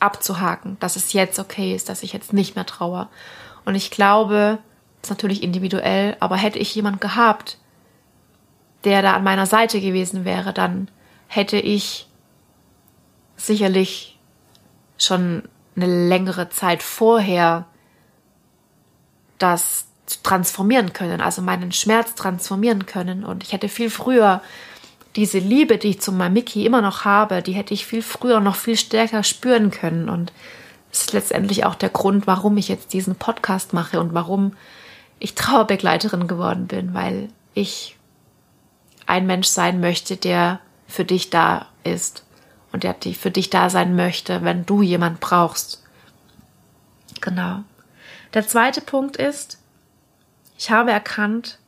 abzuhaken, 0.00 0.78
dass 0.80 0.96
es 0.96 1.12
jetzt 1.12 1.38
okay 1.38 1.74
ist, 1.74 1.90
dass 1.90 2.02
ich 2.02 2.14
jetzt 2.14 2.32
nicht 2.32 2.56
mehr 2.56 2.64
traue. 2.64 3.06
Und 3.66 3.74
ich 3.74 3.90
glaube, 3.90 4.60
ist 5.02 5.10
natürlich 5.10 5.42
individuell, 5.42 6.16
aber 6.20 6.36
hätte 6.36 6.58
ich 6.58 6.74
jemand 6.74 7.00
gehabt, 7.00 7.58
der 8.84 9.02
da 9.02 9.14
an 9.14 9.24
meiner 9.24 9.46
Seite 9.46 9.80
gewesen 9.80 10.24
wäre, 10.24 10.52
dann 10.52 10.88
hätte 11.26 11.58
ich 11.58 12.08
sicherlich 13.36 14.18
schon 14.96 15.42
eine 15.76 16.08
längere 16.08 16.48
Zeit 16.48 16.82
vorher 16.82 17.66
das 19.38 19.86
transformieren 20.22 20.92
können, 20.92 21.20
also 21.20 21.42
meinen 21.42 21.70
Schmerz 21.72 22.14
transformieren 22.14 22.86
können. 22.86 23.24
Und 23.24 23.42
ich 23.42 23.52
hätte 23.52 23.68
viel 23.68 23.90
früher 23.90 24.42
diese 25.16 25.38
Liebe, 25.38 25.78
die 25.78 25.90
ich 25.90 26.00
zu 26.00 26.12
meinem 26.12 26.34
Mickey 26.34 26.64
immer 26.64 26.80
noch 26.80 27.04
habe, 27.04 27.42
die 27.42 27.52
hätte 27.52 27.74
ich 27.74 27.86
viel 27.86 28.02
früher 28.02 28.40
noch 28.40 28.56
viel 28.56 28.76
stärker 28.76 29.22
spüren 29.22 29.70
können. 29.70 30.08
Und 30.08 30.32
das 30.90 31.02
ist 31.02 31.12
letztendlich 31.12 31.64
auch 31.64 31.74
der 31.74 31.90
Grund, 31.90 32.26
warum 32.26 32.56
ich 32.56 32.68
jetzt 32.68 32.92
diesen 32.92 33.16
Podcast 33.16 33.72
mache 33.72 34.00
und 34.00 34.14
warum 34.14 34.52
ich 35.18 35.34
Trauerbegleiterin 35.34 36.28
geworden 36.28 36.66
bin, 36.66 36.94
weil 36.94 37.28
ich 37.54 37.96
ein 39.06 39.26
Mensch 39.26 39.48
sein 39.48 39.80
möchte, 39.80 40.16
der 40.16 40.60
für 40.86 41.04
dich 41.04 41.30
da 41.30 41.66
ist 41.84 42.24
und 42.72 42.84
der 42.84 42.96
für 43.14 43.30
dich 43.30 43.50
da 43.50 43.70
sein 43.70 43.96
möchte, 43.96 44.44
wenn 44.44 44.66
du 44.66 44.82
jemand 44.82 45.20
brauchst. 45.20 45.82
Genau. 47.20 47.60
Der 48.34 48.46
zweite 48.46 48.80
Punkt 48.80 49.16
ist, 49.16 49.58
ich 50.56 50.70
habe 50.70 50.90
erkannt, 50.90 51.58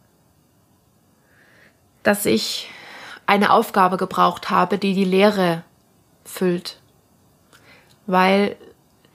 dass 2.02 2.26
ich 2.26 2.70
eine 3.26 3.52
Aufgabe 3.52 3.96
gebraucht 3.96 4.50
habe, 4.50 4.78
die 4.78 4.94
die 4.94 5.04
Leere 5.04 5.62
füllt. 6.24 6.78
Weil 8.06 8.56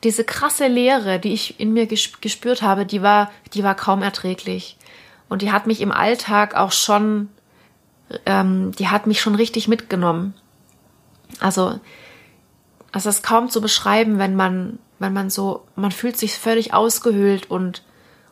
diese 0.05 0.23
krasse 0.23 0.67
Leere, 0.67 1.19
die 1.19 1.33
ich 1.33 1.59
in 1.59 1.73
mir 1.73 1.87
gespürt 1.87 2.61
habe, 2.61 2.85
die 2.85 3.01
war, 3.01 3.31
die 3.53 3.63
war 3.63 3.75
kaum 3.75 4.03
erträglich. 4.03 4.77
Und 5.27 5.41
die 5.41 5.51
hat 5.51 5.65
mich 5.65 5.81
im 5.81 5.91
Alltag 5.91 6.55
auch 6.55 6.71
schon, 6.71 7.29
ähm, 8.27 8.71
die 8.73 8.87
hat 8.87 9.07
mich 9.07 9.19
schon 9.19 9.33
richtig 9.33 9.67
mitgenommen. 9.67 10.35
Also, 11.39 11.79
also 12.91 13.09
es 13.09 13.17
ist 13.17 13.23
kaum 13.23 13.49
zu 13.49 13.61
beschreiben, 13.61 14.19
wenn 14.19 14.35
man, 14.35 14.77
wenn 14.99 15.11
man 15.11 15.31
so, 15.31 15.65
man 15.75 15.91
fühlt 15.91 16.17
sich 16.17 16.37
völlig 16.37 16.71
ausgehöhlt 16.71 17.49
und, 17.49 17.81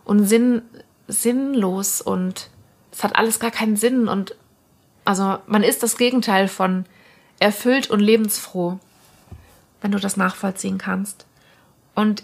und 0.06 0.28
sinn, 0.28 0.62
sinnlos 1.08 2.02
und 2.02 2.52
es 2.92 3.04
hat 3.04 3.16
alles 3.16 3.40
gar 3.40 3.52
keinen 3.52 3.78
Sinn 3.78 4.08
und 4.08 4.36
also 5.06 5.40
man 5.48 5.64
ist 5.64 5.82
das 5.82 5.98
Gegenteil 5.98 6.48
von 6.48 6.86
erfüllt 7.40 7.90
und 7.90 8.00
lebensfroh, 8.00 8.78
wenn 9.82 9.92
du 9.92 10.00
das 10.00 10.16
nachvollziehen 10.16 10.78
kannst. 10.78 11.26
Und 11.96 12.24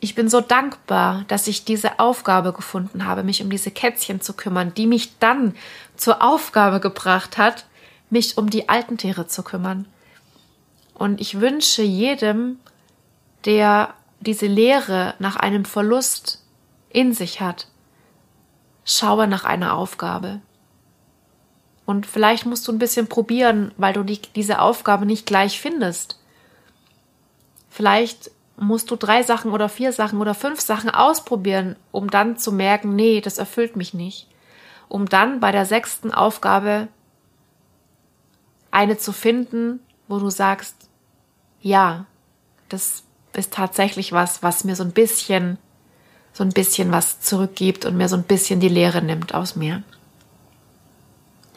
ich 0.00 0.14
bin 0.14 0.28
so 0.28 0.40
dankbar, 0.40 1.24
dass 1.28 1.48
ich 1.48 1.64
diese 1.64 1.98
Aufgabe 1.98 2.52
gefunden 2.52 3.06
habe, 3.06 3.24
mich 3.24 3.42
um 3.42 3.50
diese 3.50 3.70
Kätzchen 3.70 4.20
zu 4.20 4.32
kümmern, 4.32 4.72
die 4.74 4.86
mich 4.86 5.18
dann 5.18 5.54
zur 5.96 6.22
Aufgabe 6.22 6.80
gebracht 6.80 7.36
hat, 7.36 7.66
mich 8.10 8.38
um 8.38 8.48
die 8.48 8.68
alten 8.68 8.96
Tiere 8.96 9.26
zu 9.26 9.42
kümmern. 9.42 9.86
Und 10.94 11.20
ich 11.20 11.40
wünsche 11.40 11.82
jedem, 11.82 12.58
der 13.44 13.94
diese 14.20 14.46
Leere 14.46 15.14
nach 15.18 15.36
einem 15.36 15.64
Verlust 15.64 16.44
in 16.90 17.12
sich 17.12 17.40
hat, 17.40 17.68
schaue 18.84 19.26
nach 19.26 19.44
einer 19.44 19.74
Aufgabe. 19.74 20.40
Und 21.86 22.06
vielleicht 22.06 22.46
musst 22.46 22.66
du 22.68 22.72
ein 22.72 22.78
bisschen 22.78 23.08
probieren, 23.08 23.72
weil 23.76 23.92
du 23.92 24.02
die, 24.02 24.20
diese 24.34 24.60
Aufgabe 24.60 25.06
nicht 25.06 25.26
gleich 25.26 25.60
findest. 25.60 26.20
Vielleicht 27.70 28.30
musst 28.60 28.90
du 28.90 28.96
drei 28.96 29.22
Sachen 29.22 29.52
oder 29.52 29.68
vier 29.68 29.92
Sachen 29.92 30.20
oder 30.20 30.34
fünf 30.34 30.60
Sachen 30.60 30.90
ausprobieren, 30.90 31.76
um 31.92 32.10
dann 32.10 32.36
zu 32.36 32.52
merken, 32.52 32.96
nee, 32.96 33.20
das 33.20 33.38
erfüllt 33.38 33.76
mich 33.76 33.94
nicht. 33.94 34.26
Um 34.88 35.06
dann 35.06 35.40
bei 35.40 35.52
der 35.52 35.64
sechsten 35.64 36.12
Aufgabe 36.12 36.88
eine 38.70 38.98
zu 38.98 39.12
finden, 39.12 39.80
wo 40.08 40.18
du 40.18 40.30
sagst, 40.30 40.88
ja, 41.60 42.06
das 42.68 43.04
ist 43.32 43.52
tatsächlich 43.52 44.12
was, 44.12 44.42
was 44.42 44.64
mir 44.64 44.76
so 44.76 44.82
ein 44.82 44.92
bisschen, 44.92 45.58
so 46.32 46.42
ein 46.42 46.50
bisschen 46.50 46.90
was 46.90 47.20
zurückgibt 47.20 47.84
und 47.84 47.96
mir 47.96 48.08
so 48.08 48.16
ein 48.16 48.24
bisschen 48.24 48.60
die 48.60 48.68
Leere 48.68 49.02
nimmt 49.02 49.34
aus 49.34 49.56
mir. 49.56 49.82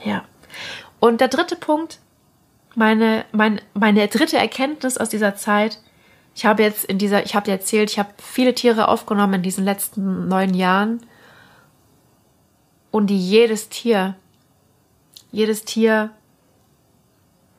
Ja. 0.03 0.23
Und 0.99 1.21
der 1.21 1.29
dritte 1.29 1.55
Punkt, 1.55 1.99
meine, 2.75 3.25
meine, 3.31 3.61
meine 3.73 4.07
dritte 4.07 4.37
Erkenntnis 4.37 4.97
aus 4.97 5.09
dieser 5.09 5.35
Zeit, 5.35 5.79
ich 6.35 6.45
habe 6.45 6.63
jetzt 6.63 6.85
in 6.85 6.97
dieser, 6.97 7.25
ich 7.25 7.35
habe 7.35 7.45
dir 7.45 7.51
erzählt, 7.51 7.91
ich 7.91 7.99
habe 7.99 8.09
viele 8.17 8.55
Tiere 8.55 8.87
aufgenommen 8.87 9.35
in 9.35 9.43
diesen 9.43 9.65
letzten 9.65 10.27
neun 10.27 10.53
Jahren. 10.53 11.05
Und 12.89 13.11
jedes 13.11 13.69
Tier, 13.69 14.15
jedes 15.31 15.65
Tier 15.65 16.11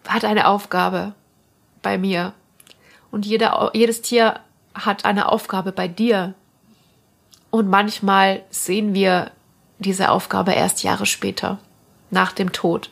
hat 0.06 0.24
eine 0.24 0.46
Aufgabe 0.46 1.14
bei 1.82 1.98
mir. 1.98 2.32
Und 3.10 3.26
jeder, 3.26 3.70
jedes 3.74 4.02
Tier 4.02 4.40
hat 4.74 5.04
eine 5.04 5.30
Aufgabe 5.30 5.72
bei 5.72 5.88
dir. 5.88 6.34
Und 7.50 7.68
manchmal 7.68 8.42
sehen 8.50 8.94
wir 8.94 9.30
diese 9.78 10.10
Aufgabe 10.10 10.52
erst 10.52 10.82
Jahre 10.82 11.06
später 11.06 11.58
nach 12.10 12.32
dem 12.32 12.52
Tod. 12.52 12.90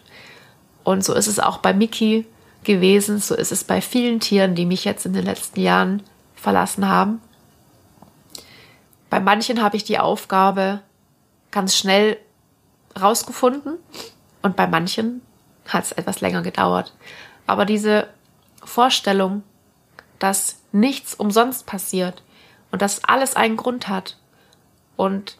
Und 0.85 1.05
so 1.05 1.15
ist 1.15 1.27
es 1.27 1.39
auch 1.39 1.59
bei 1.59 1.73
Mickey 1.73 2.27
gewesen, 2.65 3.19
so 3.19 3.35
ist 3.35 3.53
es 3.53 3.65
bei 3.65 3.81
vielen 3.81 4.21
Tieren, 4.21 4.55
die 4.55 4.67
mich 4.67 4.85
jetzt 4.85 5.07
in 5.07 5.13
den 5.13 5.25
letzten 5.25 5.61
Jahren 5.61 6.03
verlassen 6.35 6.89
haben. 6.89 7.21
Bei 9.09 9.21
manchen 9.21 9.63
habe 9.63 9.77
ich 9.77 9.85
die 9.85 9.99
Aufgabe 9.99 10.81
ganz 11.51 11.77
schnell 11.77 12.17
rausgefunden 13.01 13.77
und 14.43 14.57
bei 14.57 14.67
manchen 14.67 15.23
hat 15.69 15.85
es 15.85 15.93
etwas 15.93 16.21
länger 16.21 16.43
gedauert. 16.43 16.95
Aber 17.47 17.65
diese 17.65 18.09
Vorstellung, 18.63 19.43
dass 20.19 20.59
nichts 20.73 21.15
umsonst 21.15 21.67
passiert 21.67 22.23
und 22.71 22.83
dass 22.83 23.05
alles 23.05 23.37
einen 23.37 23.57
Grund 23.57 23.89
hat 23.89 24.17
und 24.97 25.37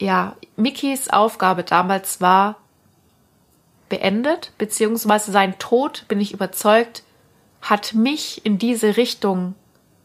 ja, 0.00 0.36
Mickys 0.56 1.08
Aufgabe 1.08 1.62
damals 1.62 2.20
war 2.20 2.56
beendet, 3.88 4.52
beziehungsweise 4.58 5.32
sein 5.32 5.58
Tod, 5.58 6.04
bin 6.08 6.20
ich 6.20 6.32
überzeugt, 6.32 7.02
hat 7.62 7.94
mich 7.94 8.44
in 8.44 8.58
diese 8.58 8.96
Richtung 8.96 9.54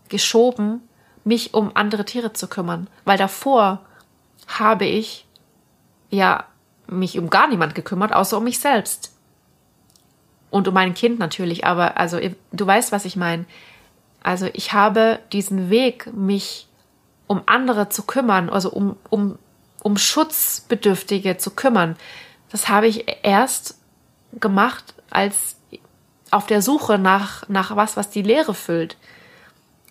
geschoben, 0.09 0.81
mich 1.23 1.53
um 1.53 1.75
andere 1.75 2.05
Tiere 2.05 2.33
zu 2.33 2.47
kümmern. 2.47 2.87
Weil 3.05 3.17
davor 3.17 3.85
habe 4.47 4.85
ich 4.85 5.25
ja 6.09 6.45
mich 6.87 7.19
um 7.19 7.29
gar 7.29 7.47
niemand 7.47 7.75
gekümmert, 7.75 8.13
außer 8.13 8.37
um 8.37 8.43
mich 8.43 8.59
selbst. 8.59 9.13
Und 10.49 10.67
um 10.67 10.73
mein 10.73 10.95
Kind 10.95 11.19
natürlich, 11.19 11.65
aber 11.65 11.97
also 11.97 12.19
du 12.51 12.67
weißt, 12.67 12.91
was 12.91 13.05
ich 13.05 13.15
meine. 13.15 13.45
Also 14.23 14.47
ich 14.53 14.73
habe 14.73 15.19
diesen 15.31 15.69
Weg, 15.69 16.11
mich 16.13 16.67
um 17.27 17.43
andere 17.45 17.89
zu 17.89 18.03
kümmern, 18.03 18.49
also 18.49 18.71
um, 18.71 18.95
um 19.09 19.37
um 19.83 19.97
Schutzbedürftige 19.97 21.37
zu 21.37 21.51
kümmern. 21.51 21.95
Das 22.51 22.69
habe 22.69 22.87
ich 22.87 23.05
erst 23.23 23.77
gemacht, 24.39 24.93
als 25.09 25.57
auf 26.31 26.45
der 26.45 26.61
Suche 26.61 26.97
nach, 26.97 27.47
nach 27.49 27.75
was, 27.75 27.97
was 27.97 28.09
die 28.09 28.21
Leere 28.21 28.53
füllt. 28.53 28.97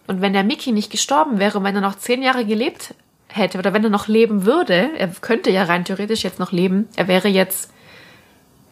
Und 0.07 0.21
wenn 0.21 0.33
der 0.33 0.45
Mickey 0.45 0.73
nicht 0.73 0.91
gestorben 0.91 1.39
wäre, 1.39 1.63
wenn 1.63 1.75
er 1.75 1.81
noch 1.81 1.97
zehn 1.97 2.23
Jahre 2.23 2.45
gelebt 2.45 2.95
hätte 3.29 3.59
oder 3.59 3.73
wenn 3.75 3.85
er 3.85 3.91
noch 3.91 4.09
leben 4.09 4.47
würde, 4.47 4.91
er 4.97 5.09
könnte 5.09 5.51
ja 5.51 5.65
rein 5.65 5.85
theoretisch 5.85 6.25
jetzt 6.25 6.39
noch 6.39 6.53
leben, 6.53 6.89
er 6.97 7.09
wäre 7.09 7.29
jetzt, 7.29 7.71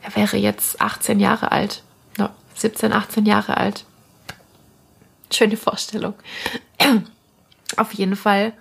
er 0.03 0.17
wäre 0.17 0.37
jetzt 0.37 0.81
18 0.81 1.21
Jahre 1.21 1.53
alt. 1.53 1.83
No, 2.17 2.31
17, 2.55 2.93
18 2.93 3.27
Jahre 3.27 3.57
alt. 3.57 3.85
Schöne 5.31 5.57
Vorstellung. 5.57 6.15
Auf 7.77 7.93
jeden 7.93 8.17
Fall, 8.17 8.53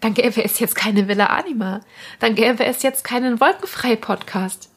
dann 0.00 0.14
gäbe 0.14 0.42
es 0.42 0.58
jetzt 0.58 0.74
keine 0.74 1.08
Villa 1.08 1.26
Anima. 1.26 1.80
Dann 2.18 2.34
gäbe 2.34 2.64
es 2.64 2.82
jetzt 2.82 3.04
keinen 3.04 3.38
Wolkenfrei-Podcast. 3.38 4.70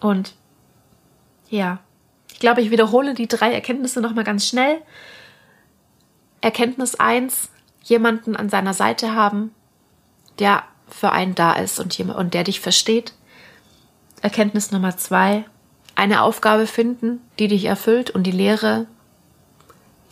Und 0.00 0.34
ja, 1.50 1.80
ich 2.32 2.40
glaube, 2.40 2.62
ich 2.62 2.70
wiederhole 2.70 3.14
die 3.14 3.28
drei 3.28 3.52
Erkenntnisse 3.52 4.00
nochmal 4.00 4.24
ganz 4.24 4.48
schnell. 4.48 4.80
Erkenntnis 6.40 6.94
eins: 6.94 7.50
jemanden 7.82 8.34
an 8.34 8.48
seiner 8.48 8.74
Seite 8.74 9.14
haben, 9.14 9.54
der 10.38 10.64
für 10.88 11.12
einen 11.12 11.34
da 11.34 11.52
ist 11.52 11.78
und, 11.78 11.98
und 12.00 12.34
der 12.34 12.44
dich 12.44 12.60
versteht. 12.60 13.12
Erkenntnis 14.22 14.70
Nummer 14.70 14.96
zwei, 14.96 15.44
eine 15.94 16.22
Aufgabe 16.22 16.66
finden, 16.66 17.20
die 17.38 17.48
dich 17.48 17.64
erfüllt 17.64 18.10
und 18.10 18.22
die 18.24 18.32
Lehre, 18.32 18.86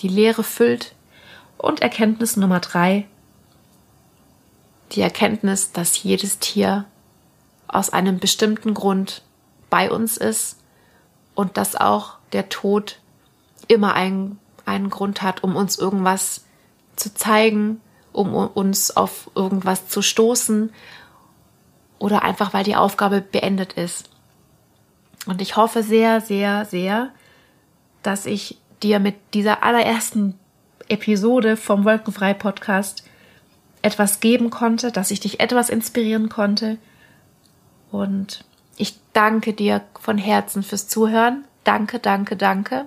die 0.01 0.09
Lehre 0.09 0.43
füllt. 0.43 0.95
Und 1.57 1.81
Erkenntnis 1.83 2.37
Nummer 2.37 2.61
drei, 2.61 3.07
die 4.93 5.01
Erkenntnis, 5.01 5.73
dass 5.73 6.03
jedes 6.03 6.39
Tier 6.39 6.85
aus 7.69 7.91
einem 7.91 8.19
bestimmten 8.19 8.75
Grund 8.75 9.23
bei 9.69 9.91
uns 9.91 10.17
ist 10.17 10.59
und 11.35 11.57
dass 11.57 11.77
auch 11.77 12.17
der 12.33 12.49
Tod 12.49 12.99
immer 13.69 13.95
einen, 13.95 14.39
einen 14.65 14.91
Grund 14.91 15.23
hat, 15.23 15.45
um 15.45 15.57
uns 15.57 15.79
irgendwas 15.79 16.45
zu 16.97 17.15
zeigen, 17.15 17.81
um 18.13 18.35
uns 18.35 18.97
auf 18.97 19.31
irgendwas 19.35 19.89
zu 19.89 20.03
stoßen 20.03 20.73
oder 21.99 22.23
einfach 22.23 22.53
weil 22.53 22.65
die 22.65 22.77
Aufgabe 22.77 23.21
beendet 23.21 23.75
ist. 23.75 24.11
Und 25.27 25.41
ich 25.41 25.57
hoffe 25.57 25.83
sehr, 25.83 26.21
sehr, 26.21 26.65
sehr, 26.65 27.11
dass 28.03 28.27
ich 28.27 28.59
dir 28.83 28.99
mit 28.99 29.17
dieser 29.35 29.63
allerersten 29.63 30.39
Episode 30.89 31.57
vom 31.57 31.85
Wolkenfrei 31.85 32.35
Podcast 32.35 33.05
etwas 33.83 34.21
geben 34.21 34.51
konnte, 34.51 34.93
dass 34.93 35.11
ich 35.11 35.21
dich 35.21 35.41
etwas 35.41 35.71
inspirieren 35.71 36.29
konnte. 36.29 36.79
Und 37.91 38.45
ich 38.77 38.95
danke 39.13 39.53
dir 39.53 39.83
von 39.99 40.19
Herzen 40.19 40.63
fürs 40.63 40.89
Zuhören. 40.89 41.45
Danke, 41.65 41.99
danke, 41.99 42.37
danke. 42.37 42.87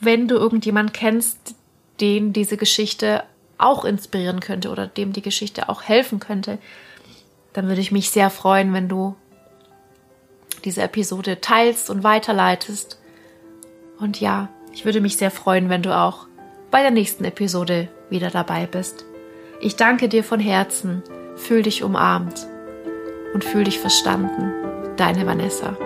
Wenn 0.00 0.28
du 0.28 0.36
irgendjemand 0.36 0.92
kennst, 0.94 1.54
den 2.00 2.32
diese 2.32 2.56
Geschichte 2.56 3.22
auch 3.58 3.84
inspirieren 3.84 4.40
könnte 4.40 4.70
oder 4.70 4.86
dem 4.86 5.12
die 5.12 5.22
Geschichte 5.22 5.68
auch 5.68 5.82
helfen 5.82 6.18
könnte, 6.18 6.58
dann 7.52 7.68
würde 7.68 7.80
ich 7.80 7.92
mich 7.92 8.10
sehr 8.10 8.30
freuen, 8.30 8.72
wenn 8.72 8.88
du 8.88 9.14
diese 10.64 10.82
Episode 10.82 11.40
teilst 11.40 11.90
und 11.90 12.02
weiterleitest. 12.02 12.98
Und 13.98 14.20
ja, 14.20 14.48
ich 14.72 14.84
würde 14.84 15.00
mich 15.00 15.16
sehr 15.16 15.30
freuen, 15.30 15.68
wenn 15.68 15.82
du 15.82 15.96
auch 15.96 16.26
bei 16.70 16.82
der 16.82 16.90
nächsten 16.90 17.24
Episode 17.24 17.88
wieder 18.10 18.30
dabei 18.30 18.66
bist. 18.66 19.04
Ich 19.64 19.76
danke 19.76 20.08
dir 20.08 20.24
von 20.24 20.40
Herzen, 20.40 21.04
fühl 21.36 21.62
dich 21.62 21.84
umarmt 21.84 22.48
und 23.32 23.44
fühl 23.44 23.62
dich 23.62 23.78
verstanden. 23.78 24.52
Deine 24.96 25.24
Vanessa. 25.24 25.76